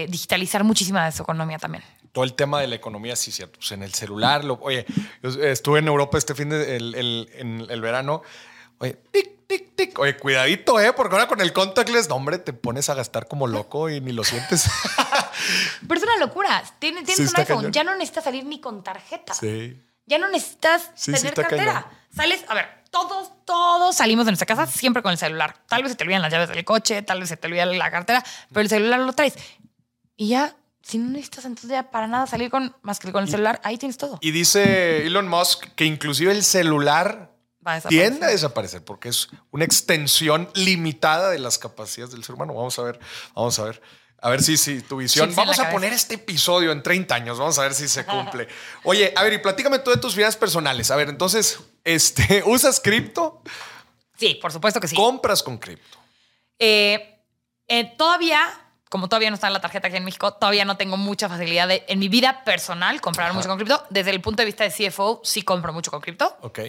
[0.09, 1.85] digitalizar muchísima de su economía también.
[2.17, 3.59] Todo el tema de la economía, sí, cierto.
[3.59, 4.87] Pues en el celular, lo- oye,
[5.23, 8.23] yo estuve en Europa este fin de el, el- en el verano.
[8.79, 9.99] Oye, tic, tic, tic.
[9.99, 10.95] Oye, cuidadito, ¿eh?
[10.95, 14.13] Porque ahora con el contactless, no, hombre, te pones a gastar como loco y ni
[14.13, 14.65] lo sientes.
[15.87, 16.63] Pero es una locura.
[16.79, 17.73] Tienes, tienes Sí, un iPhone, cañón.
[17.73, 19.35] ya no necesitas salir ni con tarjeta.
[19.35, 19.83] sí.
[20.07, 21.73] Ya no necesitas Sí, tener cartera.
[21.83, 21.85] cañón.
[22.17, 25.55] Sales, a ver, todos, todos salimos de nuestra casa siempre con el celular.
[25.69, 27.91] Tal vez se te olvidan las llaves del coche, tal vez se te olvida la
[27.91, 29.35] cartera, pero el celular lo traes.
[30.17, 30.57] Y ya,
[30.87, 33.77] si no necesitas entonces ya para nada salir con más que con el celular, ahí
[33.77, 34.19] tienes todo.
[34.21, 37.33] Y dice Elon Musk que inclusive el celular
[37.67, 38.09] Va a desaparecer.
[38.11, 42.55] tiende a desaparecer porque es una extensión limitada de las capacidades del ser humano.
[42.55, 43.01] Vamos a ver,
[43.35, 43.83] vamos a ver.
[44.21, 45.27] A ver si, si tu visión.
[45.27, 47.39] Chips Vamos a poner este episodio en 30 años.
[47.39, 48.49] Vamos a ver si se cumple.
[48.85, 50.91] Oye, a ver, y platícame tú de tus finanzas personales.
[50.91, 53.43] A ver, entonces, este, ¿usas cripto?
[54.17, 54.97] Sí, por supuesto que sí.
[54.97, 55.99] Compras con cripto.
[56.59, 57.21] Eh,
[57.69, 58.49] eh, todavía,
[58.89, 61.85] como todavía no está la tarjeta aquí en México, todavía no tengo mucha facilidad de,
[61.89, 63.85] en mi vida personal comprar mucho con cripto.
[63.91, 66.37] Desde el punto de vista de CFO, sí compro mucho con cripto.
[66.43, 66.61] Ok.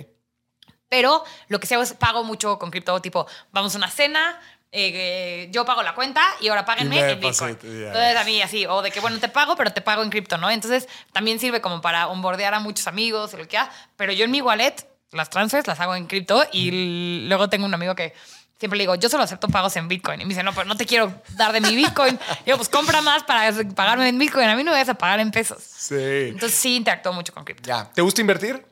[0.90, 4.40] Pero lo que sí hago es pago mucho con cripto, tipo, vamos a una cena,
[4.72, 7.58] eh, yo pago la cuenta y ahora páguenme Y en Bitcoin.
[7.62, 10.10] ya, Entonces a mí así, o de que bueno, te pago, pero te pago en
[10.10, 10.50] cripto, ¿no?
[10.50, 13.70] Entonces también sirve como para onboardear a muchos amigos y lo que sea.
[13.98, 14.76] Pero yo en mi wallet,
[15.12, 18.14] las transfers las hago en cripto y l- luego tengo un amigo que
[18.60, 20.22] siempre le digo, yo solo acepto pagos en Bitcoin.
[20.22, 22.20] Y me dice, no, pero no te quiero dar de mi Bitcoin.
[22.46, 24.48] Y yo, pues compra más para pagarme en Bitcoin.
[24.48, 25.62] A mí no me vas a pagar en pesos.
[25.62, 25.96] Sí.
[25.96, 27.68] Entonces sí interactúo mucho con cripto.
[27.68, 27.90] Ya.
[27.94, 28.66] ¿Te gusta invertir?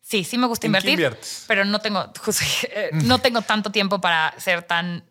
[0.00, 1.44] Sí, sí me gusta ¿En qué invertir, inviertes?
[1.46, 5.04] pero no tengo, justo, eh, no tengo tanto tiempo para ser tan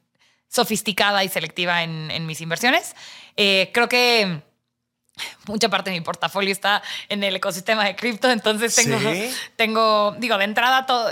[0.50, 2.96] sofisticada y selectiva en, en mis inversiones.
[3.36, 4.42] Eh, creo que
[5.48, 9.34] mucha parte de mi portafolio está en el ecosistema de cripto, entonces tengo, ¿Sí?
[9.56, 11.10] tengo digo, de entrada todo,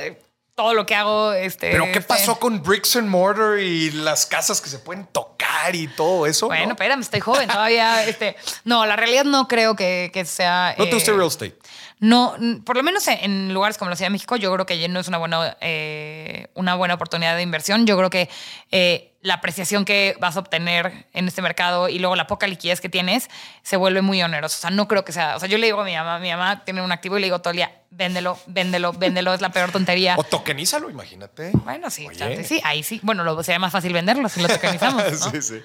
[0.56, 1.34] todo lo que hago.
[1.34, 5.06] Este, ¿Pero qué este, pasó con Bricks and Mortar y las casas que se pueden
[5.06, 6.48] tocar y todo eso?
[6.48, 6.72] Bueno, ¿no?
[6.72, 8.04] espérame, estoy joven todavía.
[8.08, 10.74] este, no, la realidad no creo que, que sea.
[10.78, 11.58] ¿No te gusta eh, real estate?
[12.00, 12.36] No,
[12.66, 14.88] por lo menos en- en lugares como la Ciudad de México, yo creo que ya
[14.88, 17.86] no es una buena, eh, una buena oportunidad de inversión.
[17.88, 18.30] Yo creo que
[18.72, 22.82] eh, la apreciación que vas a obtener en este mercado y luego la poca liquidez
[22.82, 23.30] que tienes
[23.64, 24.58] se vuelve muy oneroso.
[24.58, 25.36] O sea, no creo que sea.
[25.38, 27.28] O sea, yo le digo a mi mamá, mi mamá tiene un activo y le
[27.28, 30.16] digo todo el día, véndelo, véndelo, véndelo, es la peor tontería.
[30.18, 31.52] O tokenízalo, imagínate.
[31.64, 32.08] Bueno, sí,
[32.44, 33.00] sí, ahí sí.
[33.04, 35.04] Bueno, lo sería más fácil venderlo si lo tokenizamos.
[35.12, 35.32] ¿no?
[35.32, 35.62] sí, sí.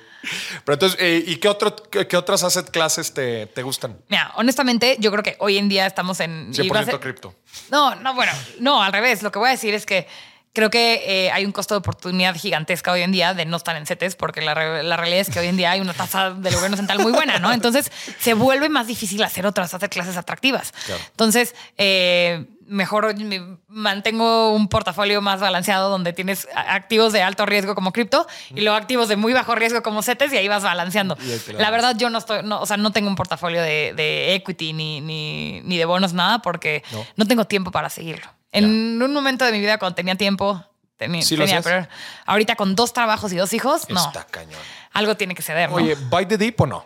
[0.65, 3.99] Pero entonces, eh, ¿y qué, otro, qué, qué otras asset classes te, te gustan?
[4.09, 6.51] Mira, honestamente, yo creo que hoy en día estamos en.
[6.55, 7.35] y va a 100% ser- cripto.
[7.71, 9.23] No, no, bueno, no, al revés.
[9.23, 10.07] Lo que voy a decir es que
[10.53, 13.77] creo que eh, hay un costo de oportunidad gigantesca hoy en día de no estar
[13.77, 16.31] en CETES, porque la, re- la realidad es que hoy en día hay una tasa
[16.31, 17.53] del gobierno central muy buena, ¿no?
[17.53, 20.73] Entonces se vuelve más difícil hacer otras hacer clases atractivas.
[20.87, 21.01] Claro.
[21.11, 27.75] Entonces, eh, mejor me mantengo un portafolio más balanceado donde tienes activos de alto riesgo
[27.75, 31.17] como cripto y luego activos de muy bajo riesgo como CETES y ahí vas balanceando.
[31.59, 34.73] La verdad, yo no estoy, no, o sea, no tengo un portafolio de, de equity
[34.73, 37.05] ni, ni, ni de bonos, nada, porque No.
[37.17, 37.27] no.
[37.27, 38.27] tengo tiempo para seguirlo.
[38.53, 40.65] En un momento de mi vida, cuando tenía tiempo,
[40.99, 41.87] teni- ¿Sí tenía, pero
[42.27, 44.05] ahorita con dos trabajos y dos hijos, no.
[44.07, 44.61] Está cañón.
[44.93, 45.77] Algo tiene que ceder, ¿no?
[45.77, 46.85] Oye, ¿buy the deep o no?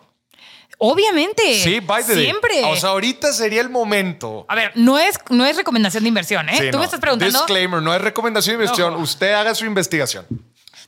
[0.79, 1.43] Obviamente.
[1.63, 2.25] Sí, buy the deep.
[2.25, 2.65] Siempre.
[2.65, 4.45] O sea, ahorita sería el momento.
[4.49, 6.57] a ver, no es, no es recomendación de inversión, ¿eh?
[6.59, 6.79] Sí, Tú no.
[6.81, 7.39] me estás preguntando.
[7.39, 8.95] Disclaimer, no es recomendación de inversión.
[8.95, 9.03] Ojo.
[9.03, 10.27] Usted haga su investigación.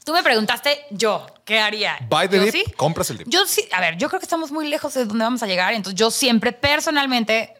[0.04, 1.98] Tú me preguntaste yo, ¿qué haría?
[2.08, 2.64] Buy the Yo dip, sí.
[2.76, 3.28] compras el dip.
[3.28, 5.74] Yo sí, a ver, yo creo que estamos muy lejos de donde vamos a llegar,
[5.74, 7.54] entonces yo siempre personalmente,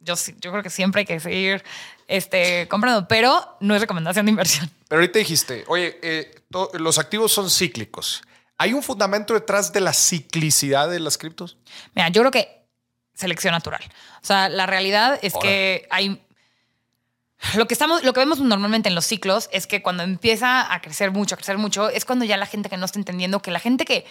[0.00, 1.64] yo, yo creo que siempre hay que seguir
[2.08, 4.70] este, comprando, pero no es recomendación de inversión.
[4.88, 6.42] Pero ahorita dijiste, oye, eh,
[6.74, 8.22] los activos son cíclicos.
[8.58, 11.58] ¿Hay un fundamento detrás de la ciclicidad de las criptos?
[11.94, 12.66] Mira, yo creo que
[13.14, 13.82] selección natural.
[14.22, 16.22] O sea, la realidad es que hay.
[17.54, 20.80] Lo que, estamos, lo que vemos normalmente en los ciclos es que cuando empieza a
[20.80, 23.50] crecer mucho, a crecer mucho, es cuando ya la gente que no está entendiendo que
[23.50, 24.06] la gente que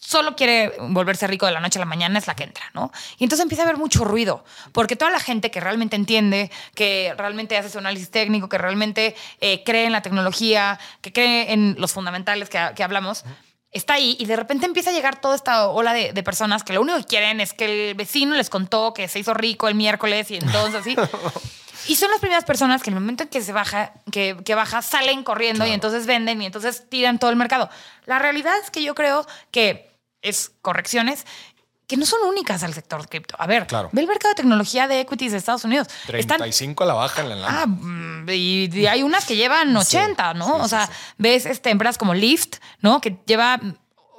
[0.00, 2.90] solo quiere volverse rico de la noche a la mañana es la que entra, ¿no?
[3.18, 7.14] Y entonces empieza a haber mucho ruido, porque toda la gente que realmente entiende, que
[7.16, 11.76] realmente hace su análisis técnico, que realmente eh, cree en la tecnología, que cree en
[11.78, 13.24] los fundamentales que, que hablamos,
[13.70, 16.72] está ahí y de repente empieza a llegar toda esta ola de, de personas que
[16.72, 19.76] lo único que quieren es que el vecino les contó que se hizo rico el
[19.76, 20.96] miércoles y entonces así.
[21.86, 24.54] Y son las primeras personas que en el momento en que se baja, que, que
[24.54, 27.70] baja, salen corriendo y entonces venden y entonces tiran todo el mercado.
[28.06, 29.89] La realidad es que yo creo que
[30.22, 31.24] es correcciones
[31.86, 33.34] que no son únicas al sector cripto.
[33.38, 33.88] A ver, Claro.
[33.92, 35.88] ve el mercado de tecnología de equities de Estados Unidos.
[36.04, 37.62] Están 35 a la baja en la lana.
[37.62, 40.46] Ah, mm, y, y hay unas que llevan 80, ¿no?
[40.46, 40.92] sí, o sea, sí.
[41.18, 43.00] ves este, empresas como Lyft, ¿no?
[43.00, 43.58] Que lleva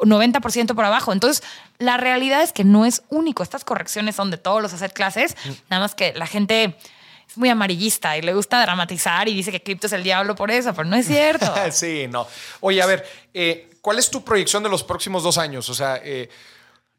[0.02, 1.14] 90% por abajo.
[1.14, 1.44] Entonces,
[1.78, 3.44] la realidad es que no es único.
[3.44, 5.50] Estas correcciones son de todos los asset classes, Mm.
[5.70, 6.78] nada más que la gente
[7.28, 10.52] es muy amarillista y le gusta dramatizar y dice que cripto es el diablo por
[10.52, 11.46] eso, pero no es cierto.
[11.72, 12.28] sí, no.
[12.60, 15.70] Oye, a ver, eh, ¿cuál es tu proyección de los próximos dos años?
[15.70, 16.30] O sea, eh,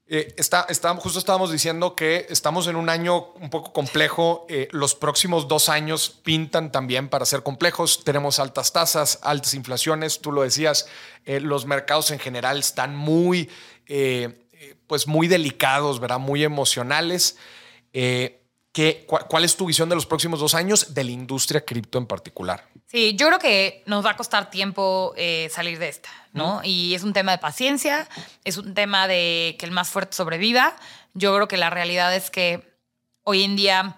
[0.08, 0.66] eh, está,
[0.96, 4.46] justo estábamos diciendo que estamos en un año un poco complejo.
[4.48, 8.04] Eh, los próximos dos años pintan también para ser complejos.
[8.04, 10.20] Tenemos altas tasas, altas inflaciones.
[10.20, 10.86] Tú lo decías,
[11.24, 13.48] los mercados en general están muy,
[14.86, 16.18] pues muy delicados, ¿verdad?
[16.18, 17.36] Muy emocionales.
[18.72, 21.98] ¿Qué- cua- ¿Cuál es tu visión de los próximos dos años de la industria cripto
[21.98, 22.66] en particular?
[22.86, 26.60] Sí, yo creo que nos va a costar tiempo eh, salir de esta, ¿no?
[26.62, 28.06] Y es un tema de paciencia,
[28.44, 30.76] es un tema de que el más fuerte sobreviva.
[31.14, 32.76] Yo creo que la realidad es que
[33.22, 33.96] hoy en día,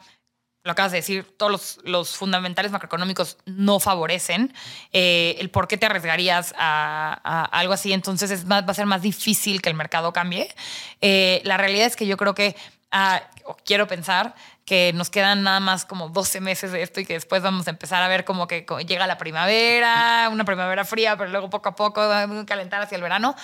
[0.63, 4.55] lo acabas de decir, todos los, los fundamentales macroeconómicos no favorecen
[4.93, 7.93] eh, el por qué te arriesgarías a, a algo así.
[7.93, 10.55] Entonces es más- va a ser más difícil que el mercado cambie.
[11.01, 12.55] Eh, la realidad es que yo creo que,
[12.93, 13.23] ah,
[13.65, 14.35] quiero pensar
[14.65, 17.71] que nos quedan nada más como 12 meses de esto y que después vamos a
[17.71, 21.75] empezar a ver como que llega la primavera, una primavera fría, pero luego poco a
[21.75, 22.03] poco
[22.47, 23.35] calentar hacia el verano.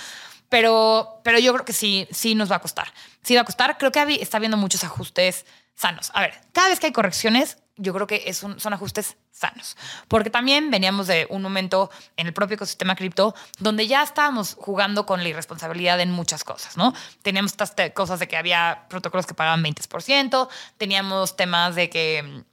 [0.49, 2.93] Pero, pero yo creo que sí, sí nos va a costar.
[3.23, 3.79] Sí va a costar.
[3.79, 5.47] Creo que está habiendo muchos ajustes
[5.77, 6.11] sanos.
[6.14, 9.76] A ver, cada vez que hay correcciones, yo creo que es un- son ajustes sanos.
[10.09, 15.07] Porque también veníamos de un momento en el propio ecosistema cripto donde ya estábamos jugando
[15.07, 16.93] con la irresponsabilidad en muchas cosas, ¿no?
[17.22, 22.22] Teníamos estas te- cosas de que había protocolos que pagaban 20%, teníamos temas de que
[22.22, 22.51] mm,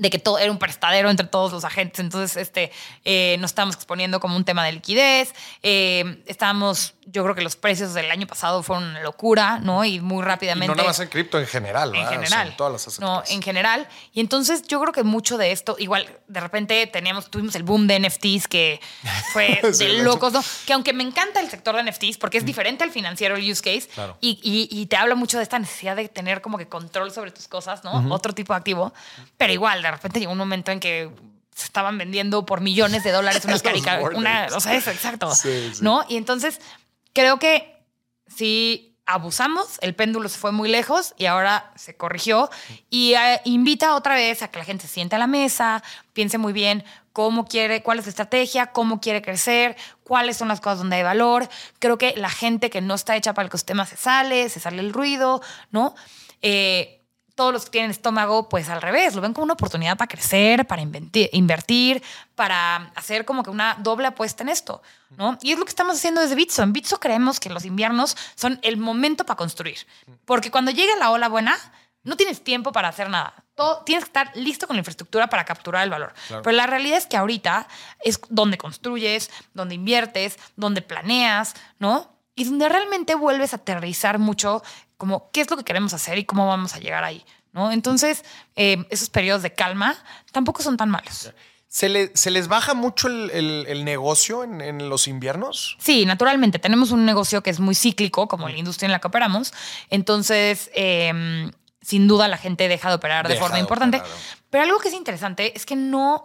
[0.00, 1.98] de que todo era un prestadero entre todos los agentes.
[1.98, 2.70] Entonces, este,
[3.04, 5.34] eh, nos estábamos exponiendo como un tema de liquidez.
[5.64, 9.84] Eh, estábamos, yo creo que los precios del año pasado fueron una locura, ¿no?
[9.84, 10.66] Y muy Y rápidamente.
[10.68, 11.88] no nada más en cripto, en general.
[11.88, 12.06] En ¿verdad?
[12.06, 12.48] O sea, general.
[12.48, 13.88] en todas las No, en general.
[14.12, 17.86] Y entonces yo creo que mucho de esto, igual de repente teníamos, tuvimos el boom
[17.86, 18.80] de NFTs que
[19.32, 20.44] fue Sí, de locos, ¿no?
[20.66, 23.62] Que aunque me encanta el sector de NFTs porque es diferente al financiero, el use
[23.62, 24.18] case, Claro.
[24.20, 27.30] y, y- y te habla mucho de esta necesidad de tener como que control sobre
[27.30, 28.14] tus cosas, ¿no?
[28.14, 28.92] Otro tipo de activo.
[29.36, 31.10] Pero igual, de repente llegó un momento en que
[31.54, 34.16] se estaban vendiendo por millones de dólares unas caricaturas.
[34.16, 35.34] Una, o sea, eso, exacto.
[35.34, 35.78] Sí, sí.
[35.82, 36.04] ¿No?
[36.08, 36.60] Y entonces
[37.18, 37.82] creo que
[38.28, 42.48] sí abusamos, el péndulo se fue muy lejos y ahora se corrigió
[42.90, 46.38] y eh, invita otra vez a que la gente se siente a la mesa, piense
[46.38, 50.78] muy bien cómo quiere, cuál es la estrategia, cómo quiere crecer, cuáles son las cosas
[50.78, 51.48] donde hay valor.
[51.80, 54.78] Creo que la gente que no está hecha para el ecosistema se sale, se sale
[54.78, 55.42] el ruido,
[55.72, 55.96] ¿no?
[56.40, 56.97] Eh,
[57.38, 60.66] todos los que tienen estómago, pues al revés, lo ven como una oportunidad para crecer,
[60.66, 62.02] para invertir,
[62.34, 64.82] para hacer como que una doble apuesta en esto,
[65.16, 65.38] ¿no?
[65.40, 66.64] Y es lo que estamos haciendo desde Bitso.
[66.64, 69.78] En Bitso creemos que los inviernos son el momento para construir,
[70.24, 71.56] porque cuando llega la ola buena,
[72.02, 73.32] no tienes tiempo para hacer nada.
[73.54, 76.14] Todo, tienes que estar listo con la infraestructura para capturar el valor.
[76.26, 77.68] Pero la realidad es que ahorita
[78.00, 82.10] es donde construyes, donde inviertes, donde planeas, ¿no?
[82.34, 84.64] Y donde realmente vuelves a aterrizar mucho
[84.98, 87.72] como qué es lo que queremos hacer y cómo vamos a llegar ahí, ¿no?
[87.72, 88.24] Entonces,
[88.56, 89.96] eh, esos periodos de calma
[90.32, 91.32] tampoco son tan malos.
[91.70, 95.76] ¿Se, le- se les baja mucho el, el- el negocio en, en los inviernos?
[95.80, 96.58] Sí, naturalmente.
[96.58, 99.52] Tenemos un negocio que es muy cíclico, como la industria en la que operamos.
[99.90, 101.50] Entonces, eh,
[101.82, 103.98] sin duda, la gente deja de operar de Deja forma de importante.
[103.98, 104.16] operar.
[104.50, 106.24] Pero algo que es interesante es que no,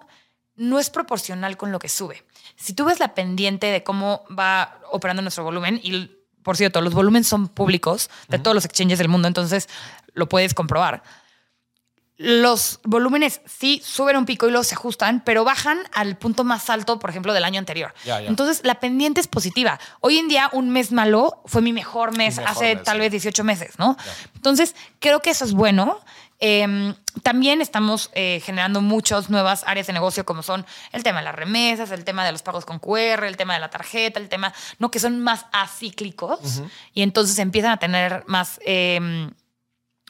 [0.56, 2.26] no es proporcional con lo que sube.
[2.56, 6.10] Si tú ves la pendiente de cómo va operando nuestro volumen, y
[6.44, 9.70] por cierto, los volúmenes son públicos de todos los exchanges del mundo, entonces
[10.14, 11.04] lo puedes comprobar
[12.18, 16.70] los volúmenes sí suben un pico y luego se ajustan, pero bajan al punto más
[16.70, 17.94] alto, por ejemplo, del año anterior.
[18.06, 18.30] Ya, ya.
[18.30, 19.80] Entonces, la pendiente es positiva.
[20.00, 23.02] Hoy en día, un mes malo fue mi mejor mes Mejor hace mes, tal sí.
[23.02, 23.98] vez 18 meses, ¿no?
[24.36, 26.00] Entonces, creo que eso es bueno.
[26.46, 31.24] Eh, también estamos eh, generando muchas nuevas áreas de negocio, como son el tema de
[31.24, 34.28] las remesas, el tema de los pagos con QR, el tema de la tarjeta, el
[34.28, 36.62] tema, no, que son más acíclicos
[36.94, 38.60] y entonces empiezan a tener más.
[38.66, 39.30] eh,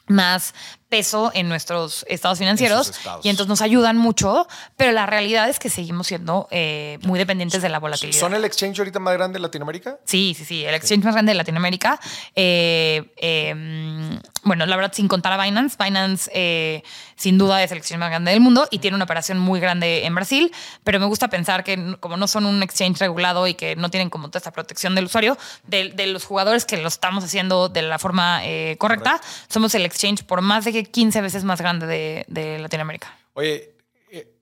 [0.06, 0.54] más
[0.88, 3.24] peso en nuestros estados financieros estados.
[3.24, 7.62] y entonces nos ayudan mucho, pero la realidad es que seguimos siendo eh, muy dependientes
[7.62, 8.18] de la volatilidad.
[8.18, 9.98] ¿Son el exchange ahorita más grande de Latinoamérica?
[10.04, 11.98] Sí, sí, sí, el exchange más grande de Latinoamérica.
[12.34, 16.82] Eh, eh, bueno, la verdad, sin contar a Binance, Binance eh,
[17.16, 20.04] sin duda es el exchange más grande del mundo y tiene una operación muy grande
[20.04, 20.52] en Brasil,
[20.84, 24.10] pero me gusta pensar que como no son un exchange regulado y que no tienen
[24.10, 27.82] como toda esta protección del usuario, de, de los jugadores que lo estamos haciendo de
[27.82, 31.86] la forma eh, correcta, somos el exchange por más de que 15 veces más grande
[31.86, 33.16] de, de Latinoamérica.
[33.32, 33.74] Oye,
[34.10, 34.36] eh,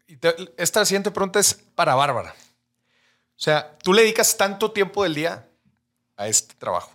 [0.56, 2.30] esta siguiente pregunta es para Bárbara.
[2.30, 5.48] O sea, tú le dedicas tanto tiempo del día
[6.16, 6.92] a este trabajo.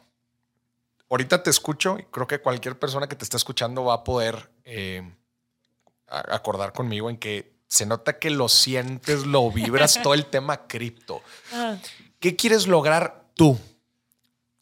[1.09, 4.49] Ahorita te escucho y creo que cualquier persona que te está escuchando va a poder
[4.65, 5.09] eh,
[6.07, 11.21] acordar conmigo en que se nota que lo sientes, lo vibras, todo el tema cripto.
[12.19, 13.57] ¿Qué quieres lograr tú?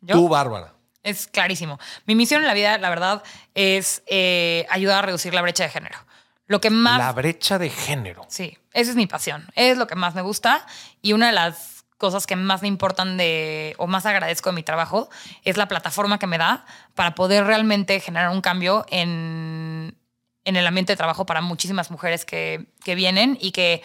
[0.01, 0.15] ¿Yo?
[0.15, 0.74] Tú, Bárbara.
[1.05, 1.79] Es clarísimo.
[2.05, 5.69] Mi misión en la vida, la verdad, es eh, ayudar a reducir la brecha de
[5.69, 5.97] género.
[6.47, 6.97] Lo que más...
[6.97, 8.25] La brecha de género.
[8.27, 9.47] Sí, esa es mi pasión.
[9.55, 10.65] Es lo que más me gusta
[11.01, 14.63] y una de las cosas que más me importan de o más agradezco de mi
[14.63, 15.09] trabajo
[15.43, 19.97] es la plataforma que me da para poder realmente generar un cambio en,
[20.43, 23.81] en el ambiente de trabajo para muchísimas mujeres que, que vienen y que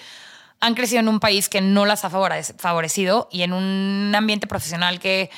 [0.58, 4.46] han crecido en un país que no las ha favorec- favorecido y en un ambiente
[4.46, 5.30] profesional que,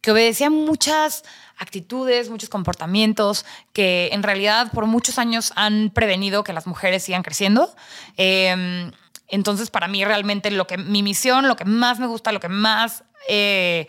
[0.00, 1.24] que obedecía muchas
[1.56, 7.22] actitudes, muchos comportamientos que en realidad por muchos años han prevenido que las mujeres sigan
[7.22, 7.74] creciendo.
[8.16, 8.90] Eh,
[9.28, 12.48] entonces, para mí realmente lo que mi misión, lo que más me gusta, lo que
[12.48, 13.86] más eh,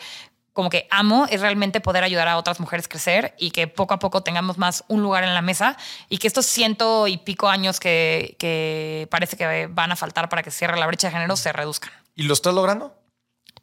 [0.54, 3.94] como que amo es realmente poder ayudar a otras mujeres a crecer y que poco
[3.94, 5.78] a poco tengamos más un lugar en la mesa
[6.10, 10.44] y que estos ciento y pico años que, que parece que van a faltar para
[10.44, 11.92] que cierre la brecha de género se reduzcan.
[12.16, 12.99] ¿Y lo estás logrando?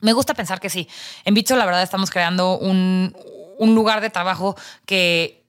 [0.00, 0.88] Me gusta pensar que sí.
[1.24, 3.14] En Bitso, la verdad, estamos creando un,
[3.58, 5.46] un lugar de trabajo que,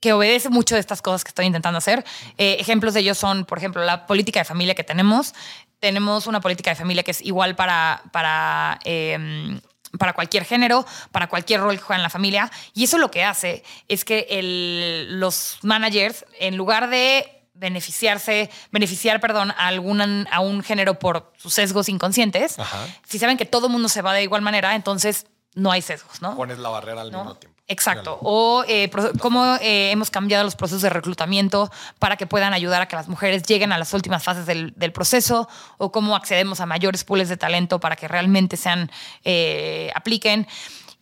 [0.00, 2.04] que obedece mucho de estas cosas que estoy intentando hacer.
[2.38, 5.34] Eh, ejemplos de ellos son, por ejemplo, la política de familia que tenemos.
[5.78, 9.60] Tenemos una política de familia que es igual para, para, eh,
[9.98, 12.50] para cualquier género, para cualquier rol que juega en la familia.
[12.74, 19.50] Y eso lo que hace es que los managers, en lugar de beneficiarse, beneficiar, perdón,
[19.52, 22.86] a, algún, a un género por sus sesgos inconscientes, Ajá.
[23.06, 26.34] si saben que todo mundo se va de igual manera, entonces no hay sesgos, ¿no?
[26.36, 27.18] Pones la barrera al ¿no?
[27.18, 27.52] mismo tiempo.
[27.68, 28.18] Exacto.
[28.22, 28.90] O eh,
[29.20, 33.08] cómo eh, hemos cambiado los procesos de reclutamiento para que puedan ayudar a que las
[33.08, 35.48] mujeres lleguen a las últimas fases del, del proceso,
[35.78, 38.90] o cómo accedemos a mayores pools de talento para que realmente sean,
[39.24, 40.46] eh, apliquen.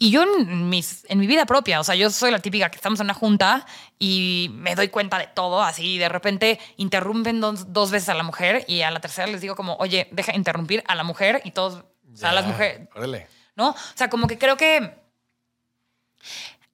[0.02, 2.76] Y yo en, mis, en mi vida propia, o sea, yo soy la típica que
[2.76, 3.66] estamos en una junta
[3.98, 8.22] y me doy cuenta de todo, así de repente interrumpen dos, dos veces a la
[8.22, 11.42] mujer y a la tercera les digo como, oye, deja de interrumpir a la mujer
[11.44, 13.26] y todos, o sea, las mujeres, Órale.
[13.56, 13.72] ¿no?
[13.72, 14.98] O sea, como que creo que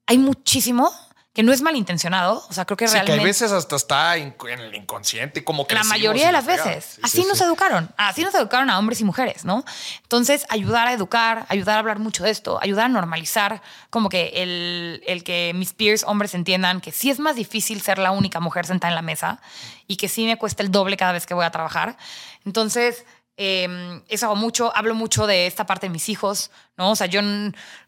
[0.07, 0.89] hay muchísimo
[1.37, 2.47] que no es malintencionado.
[2.49, 3.21] O sea, creo que Sí, que realmente.
[3.21, 6.99] hay veces hasta está en el inconsciente, como que la mayoría de las veces.
[7.03, 7.91] así nos educaron.
[7.99, 9.63] Así nos educaron a hombres y mujeres, ¿no?
[10.03, 13.61] Entonces, ayudar a educar, ayudar a hablar mucho de esto, ayudar a normalizar
[13.91, 17.99] como que el, el que mis peers hombres entiendan que sí es más difícil ser
[17.99, 19.39] la única mujer sentada en la mesa
[19.87, 21.99] y que sí me cuesta el doble cada vez que voy a trabajar.
[22.47, 23.05] Entonces,
[23.37, 24.73] eh, eso hago mucho.
[24.75, 26.93] Hablo mucho de esta parte de mis hijos, ¿no?
[26.93, 27.21] O sea, yo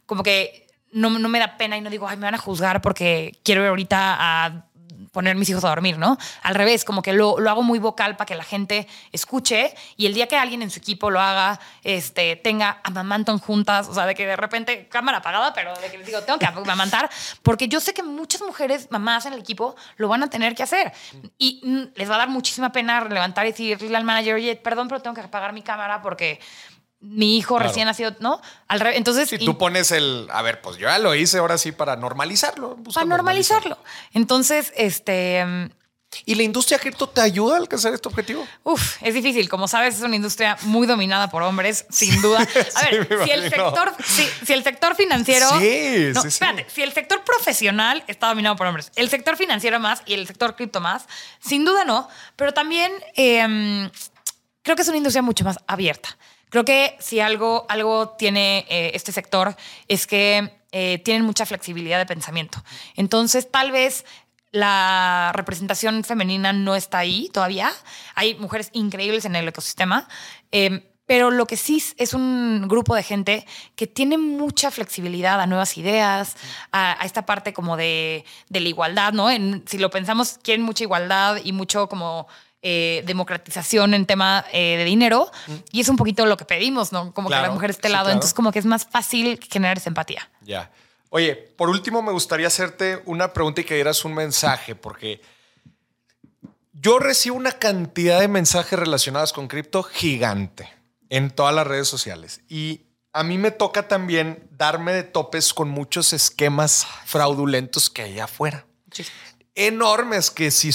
[0.05, 2.81] como que no, no me da pena y no digo, ay, me van a juzgar
[2.81, 4.65] porque quiero ir ahorita a
[5.13, 6.19] poner mis hijos a dormir, ¿no?
[6.43, 10.07] Al revés, como que lo, lo hago muy vocal para que la gente escuche y
[10.07, 14.07] el día que alguien en su equipo lo haga, este, tenga amamantan juntas, o sea,
[14.07, 17.11] de que de repente cámara apagada, pero de que les digo, tengo que amamantar,
[17.43, 20.63] porque yo sé que muchas mujeres, mamás en el equipo, lo van a tener que
[20.63, 20.93] hacer
[21.39, 21.63] y
[21.95, 25.23] les va a dar muchísima pena levantar y decirle al manager, perdón, pero tengo que
[25.23, 26.41] apagar mi cámara porque
[27.01, 27.69] mi hijo Claro.
[27.69, 28.41] recién nacido, ¿no?
[28.67, 29.29] Al revés, entonces...
[29.29, 32.77] Si tú pones el, a ver, pues yo ya lo hice ahora sí para normalizarlo.
[32.93, 33.79] para normalizarlo.
[34.13, 35.45] Entonces, este...
[35.45, 35.67] mm,
[36.25, 38.47] ¿Y la industria cripto te ayuda a alcanzar este objetivo?
[38.65, 39.47] Uf, es difícil.
[39.51, 42.39] Como sabes, es una industria muy dominada por hombres, sin duda.
[42.77, 45.47] A ver, si el, sector, si, si el sector financiero.
[45.61, 46.43] Sí, no, sí, sí.
[46.43, 50.27] espérate, si el sector profesional está dominado por hombres, el sector financiero más y el
[50.27, 51.05] sector cripto más,
[51.41, 52.09] sin duda no.
[52.37, 53.91] Pero también eh,
[54.63, 56.17] creo que es una industria mucho más abierta.
[56.51, 61.99] Creo que si algo, algo tiene eh, este sector es que eh, tienen mucha flexibilidad
[61.99, 62.63] de pensamiento.
[62.97, 64.05] Entonces, tal vez
[64.51, 67.71] la representación femenina no está ahí todavía.
[68.15, 70.09] Hay mujeres increíbles en el ecosistema.
[70.51, 73.47] Em, pero lo que sí es un grupo de gente
[73.77, 76.37] que tiene mucha flexibilidad a nuevas ideas,
[76.71, 79.29] a, esta parte como de, la igualdad, ¿no?
[79.65, 82.29] si lo pensamos, quieren mucha igualdad y mucho como
[82.63, 85.31] eh, democratización en tema eh, de dinero.
[85.47, 85.53] Mm.
[85.73, 87.13] Y es un poquito lo que pedimos, ¿no?
[87.15, 88.11] Como que la mujer esté lado.
[88.11, 90.29] Entonces, como que es más fácil generar esa empatía.
[90.43, 90.71] Ya.
[91.11, 95.21] Oye, por último, me gustaría hacerte una pregunta y que dieras un mensaje, porque
[96.73, 100.69] yo recibo una cantidad de mensajes relacionados con cripto gigante
[101.09, 102.43] en todas las redes sociales.
[102.49, 102.83] Y
[103.13, 108.67] a mí me toca también darme de topes con muchos esquemas fraudulentos que hay afuera.
[109.55, 110.71] Enormes, que si,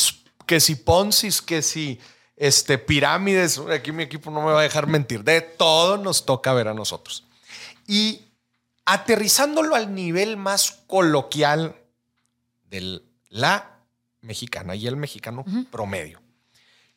[0.45, 1.99] que si Poncis, que si
[2.35, 6.53] este, pirámides, aquí mi equipo no me va a dejar mentir, de todo nos toca
[6.53, 7.25] ver a nosotros.
[7.87, 8.21] Y
[8.85, 11.75] aterrizándolo al nivel más coloquial
[12.69, 13.79] de la
[14.21, 16.21] mexicana y el mexicano promedio,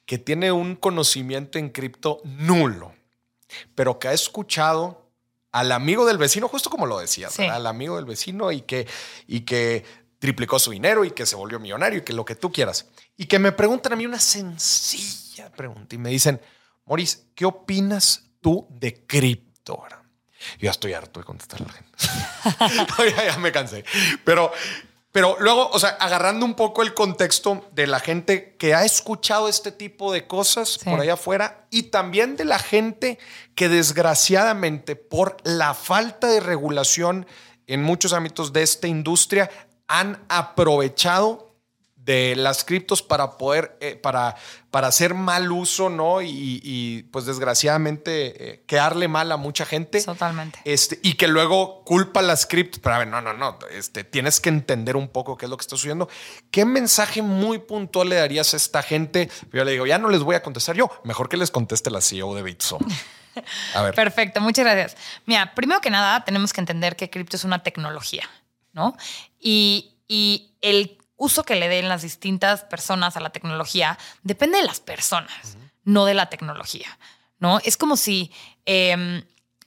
[0.04, 2.94] que tiene un conocimiento en cripto nulo,
[3.74, 5.06] pero que ha escuchado
[5.52, 8.86] al amigo del vecino, justo como lo decías, al amigo del vecino y que,
[9.26, 9.84] y que
[10.18, 12.86] triplicó su dinero y que se volvió millonario y que lo que tú quieras.
[13.16, 16.40] Y que me preguntan a mí una sencilla pregunta y me dicen,
[16.86, 19.82] Maurice, ¿qué opinas tú de cripto?
[19.88, 21.92] Yo ya estoy harto de contestar a la gente.
[23.16, 23.84] ya, ya me cansé.
[24.24, 24.52] Pero
[25.16, 29.48] pero luego, o sea, agarrando un poco el contexto de la gente que ha escuchado
[29.48, 33.18] este tipo de cosas por allá afuera y también de la gente
[33.54, 37.26] que desgraciadamente por la falta de regulación
[37.66, 39.50] en muchos ámbitos de esta industria
[39.88, 41.46] han aprovechado
[42.06, 44.36] de las criptos para poder, eh, para,
[44.70, 46.22] para hacer mal uso, ¿no?
[46.22, 50.00] Y, pues desgraciadamente eh, quedarle mal a mucha gente.
[50.00, 50.60] Totalmente.
[50.64, 52.80] Este, y que luego culpa las criptos.
[52.80, 55.56] Pero a ver, no, no, no, este, tienes que entender un poco qué es lo
[55.56, 56.08] que está sucediendo.
[56.52, 59.28] ¿Qué mensaje muy puntual le darías a esta gente?
[59.52, 62.00] Yo le digo, ya no les voy a contestar yo, mejor que les conteste la
[62.00, 62.78] CEO de Bitso.
[63.74, 63.94] A ver.
[63.96, 64.96] Perfecto, muchas gracias.
[65.26, 68.30] Mira, primero que nada, tenemos que entender que cripto es una tecnología,
[68.72, 68.96] ¿no?
[69.48, 74.64] Y, y el uso que le den las distintas personas a la tecnología depende de
[74.64, 76.98] las personas, no de la tecnología.
[77.38, 77.60] ¿no?
[77.60, 78.32] Es como si
[78.64, 79.22] em,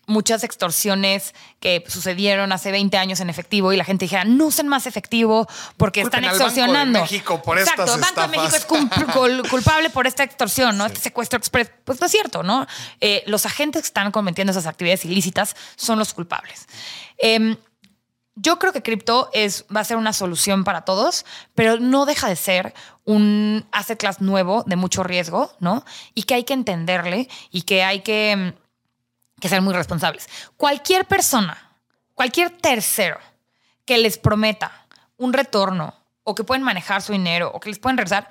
[0.05, 4.67] muchas extorsiones que sucedieron hace 20 años en efectivo y la gente dijera, no usen
[4.67, 6.99] más efectivo porque están extorsionando.
[6.99, 10.88] Banco de México por Exacto, el Banco de México es culpable por esta extorsión, ¿no?
[10.88, 11.71] Este secuestro express.
[11.86, 12.67] Pues no es cierto, ¿no?
[12.99, 16.67] Eh, los agentes que están cometiendo esas actividades ilícitas son los culpables.
[17.17, 17.55] Em,
[18.41, 21.25] yo creo que cripto es, va a ser una solución para todos,
[21.55, 22.73] pero no deja de ser
[23.03, 25.83] un asset class nuevo de mucho riesgo, ¿no?
[26.13, 28.53] Y que hay que entenderle y que hay que,
[29.41, 30.29] que ser muy responsables.
[30.55, 31.57] Cualquier persona,
[32.13, 33.19] cualquier tercero
[33.85, 34.85] que les prometa
[35.17, 38.29] un retorno o que pueden manejar su dinero o que les pueden regresar,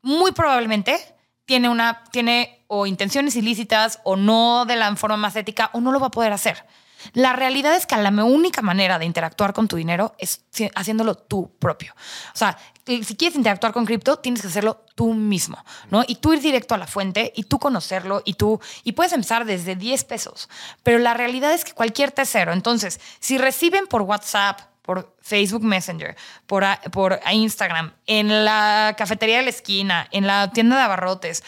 [0.00, 1.14] muy probablemente
[1.44, 5.92] tiene una tiene o intenciones ilícitas o no de la forma más ética o no
[5.92, 6.64] lo va a poder hacer.
[7.12, 10.44] La realidad es que la única manera de interactuar con tu dinero es
[10.74, 11.94] haciéndolo tú propio.
[12.34, 16.04] O sea, si quieres interactuar con cripto, tienes que hacerlo tú mismo, ¿no?
[16.06, 19.44] Y tú ir directo a la fuente y tú conocerlo y tú, y puedes empezar
[19.44, 20.48] desde 10 pesos.
[20.82, 26.14] Pero la realidad es que cualquier tercero, entonces, si reciben por WhatsApp, por Facebook Messenger,
[26.46, 31.42] por, por Instagram, en la cafetería de la esquina, en la tienda de abarrotes,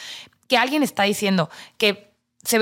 [0.48, 2.05] que alguien está diciendo que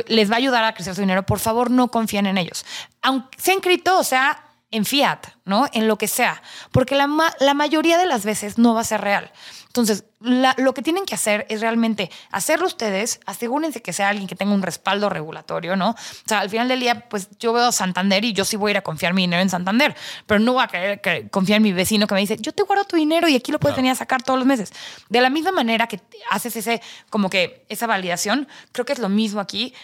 [0.07, 2.65] les va a ayudar a crecer su dinero, por favor no confíen en ellos.
[3.03, 4.44] Aunque sea en cripto o sea
[4.75, 5.67] en fiat, ¿no?
[5.73, 7.09] En lo que sea, porque la,
[7.39, 9.33] la mayoría de las veces no va a ser real.
[9.69, 14.37] Entonces, lo que tienen que hacer es realmente hacerlo ustedes, asegúrense que sea alguien que
[14.37, 15.91] tenga un respaldo regulatorio, ¿no?
[15.91, 15.97] O
[16.27, 18.77] sea, al final del día, pues yo veo Santander y yo sí voy a ir
[18.79, 19.97] a confiar mi dinero en Santander,
[20.27, 22.85] pero no voy a querer confiar en mi vecino que me dice, yo te guardo
[22.85, 24.73] tu dinero y aquí lo puedes venir a sacar todos los meses.
[25.09, 26.01] De la misma manera que
[26.31, 29.75] haces ese, como que esa validación, creo que es lo mismo aquí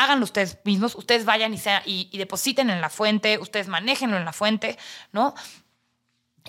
[0.00, 4.24] háganlo ustedes mismos, ustedes vayan y, sea, y, depositen en la fuente, ustedes manéjenlo en
[4.24, 4.78] la fuente,
[5.12, 5.34] ¿no?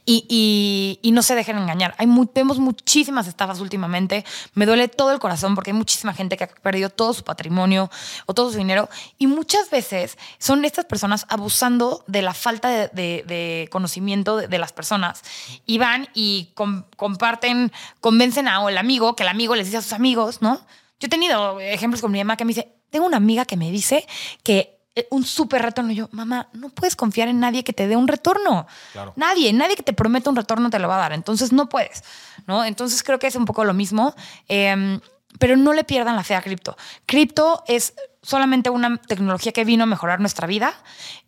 [0.05, 1.93] Y, no se dejen engañar.
[1.97, 4.25] Hay vemos muchísimas estafas últimamente.
[4.53, 7.91] Me duele todo el corazón porque hay muchísima gente que ha perdido todo su patrimonio
[8.25, 8.89] o todo su dinero.
[9.17, 15.21] Y muchas veces son estas personas abusando de la falta de, conocimiento de, las personas.
[15.65, 16.53] Y van y
[16.95, 20.61] comparten, convencen a el amigo, que el amigo les dice a sus amigos, ¿no?
[21.01, 23.71] Yo he tenido ejemplos con mi mamá que me dice, tengo una amiga que me
[23.71, 24.05] dice
[24.43, 25.91] que eh, un súper retorno.
[25.93, 28.67] yo, mamá, no puedes confiar en nadie que te dé un retorno.
[29.15, 31.13] Nadie, nadie que te prometa un retorno te lo va a dar.
[31.13, 32.03] Entonces no puedes,
[32.45, 32.63] ¿no?
[32.63, 34.13] Entonces creo que es un poco lo mismo.
[34.47, 34.99] Em,
[35.39, 36.77] pero no le pierdan la fe a cripto.
[37.05, 40.73] Cripto es solamente una tecnología que vino a mejorar nuestra vida.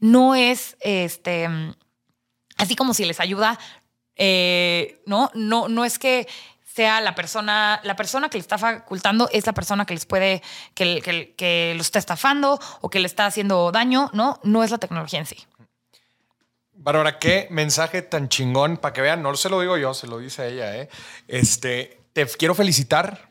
[0.02, 1.50] No es este
[2.58, 3.58] así como si les ayuda
[4.16, 5.32] eh, ¿no?
[5.34, 6.28] No, no es que
[6.74, 10.42] sea la persona, la persona que le está facultando es la persona que les puede,
[10.74, 14.40] que, que, que lo está estafando o que le está haciendo daño, ¿no?
[14.44, 15.38] No es la tecnología en sí.
[16.74, 20.18] Bárbara, qué mensaje tan chingón para que vean, no se lo digo yo, se lo
[20.18, 20.90] dice ella, ¿eh?
[21.28, 23.30] Este, te quiero felicitar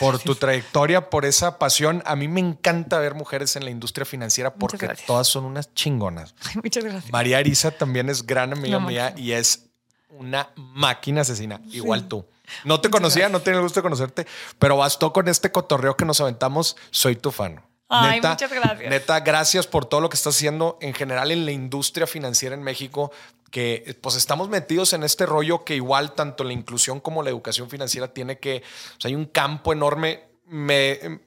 [0.00, 2.02] por tu trayectoria, por esa pasión.
[2.06, 6.34] A mí me encanta ver mujeres en la industria financiera porque todas son unas chingonas.
[6.62, 7.12] muchas gracias.
[7.12, 9.66] María Arisa también es gran amiga mía y es
[10.10, 12.26] una máquina asesina, igual tú.
[12.64, 14.26] No te conocía, no tenía el gusto de conocerte,
[14.58, 16.76] pero bastó con este cotorreo que nos aventamos.
[16.90, 17.62] Soy tu fan.
[17.88, 18.88] Ay, muchas gracias.
[18.88, 22.62] Neta, gracias por todo lo que estás haciendo en general en la industria financiera en
[22.62, 23.10] México,
[23.50, 27.68] que pues estamos metidos en este rollo que igual tanto la inclusión como la educación
[27.68, 28.62] financiera tiene que,
[28.96, 30.28] o sea, hay un campo enorme.
[30.46, 31.20] Me,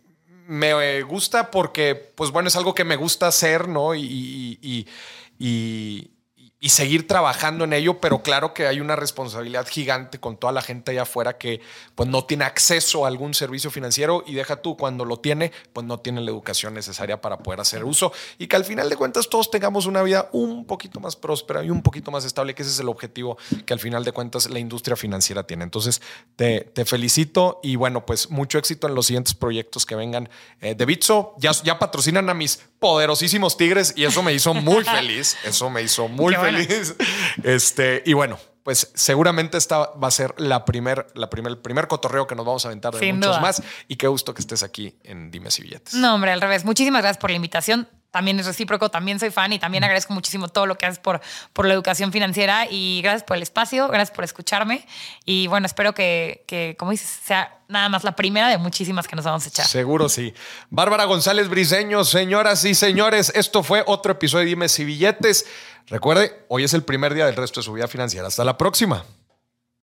[0.47, 3.93] me gusta porque, pues bueno, es algo que me gusta hacer, ¿no?
[3.93, 4.87] y, y, y
[5.45, 6.11] y
[6.69, 10.91] seguir trabajando en ello, pero claro que hay una responsabilidad gigante con toda la gente
[10.91, 11.59] allá afuera que
[11.95, 15.85] pues no tiene acceso a algún servicio financiero y deja tú cuando lo tiene, pues
[15.85, 19.29] no tiene la educación necesaria para poder hacer uso y que al final de cuentas
[19.29, 22.71] todos tengamos una vida un poquito más próspera y un poquito más estable, que ese
[22.71, 25.65] es el objetivo que al final de cuentas la industria financiera tiene.
[25.65, 26.01] Entonces
[26.37, 30.29] te, te felicito y bueno, pues mucho éxito en los siguientes proyectos que vengan
[30.61, 31.35] eh, de Bitso.
[31.39, 35.81] Ya, ya patrocinan a mis poderosísimos tigres y eso me hizo muy feliz, eso me
[35.81, 36.52] hizo muy feliz
[37.43, 41.87] este, y bueno, pues seguramente esta va a ser la primer, la primer, el primer
[41.87, 43.61] cotorreo que nos vamos a aventar de muchos más.
[43.87, 45.93] Y qué gusto que estés aquí en Dime si Billetes.
[45.95, 46.63] No, hombre, al revés.
[46.63, 47.89] Muchísimas gracias por la invitación.
[48.13, 51.19] También es recíproco, también soy fan y también agradezco muchísimo todo lo que haces por,
[51.51, 54.85] por la educación financiera y gracias por el espacio, gracias por escucharme
[55.25, 59.15] y bueno, espero que, que, como dices, sea nada más la primera de muchísimas que
[59.15, 59.65] nos vamos a echar.
[59.65, 60.31] Seguro sí.
[60.69, 65.47] Bárbara González Briseño, señoras y señores, esto fue otro episodio de Dime si Billetes.
[65.87, 68.27] Recuerde, hoy es el primer día del resto de su vida financiera.
[68.27, 69.05] Hasta la próxima.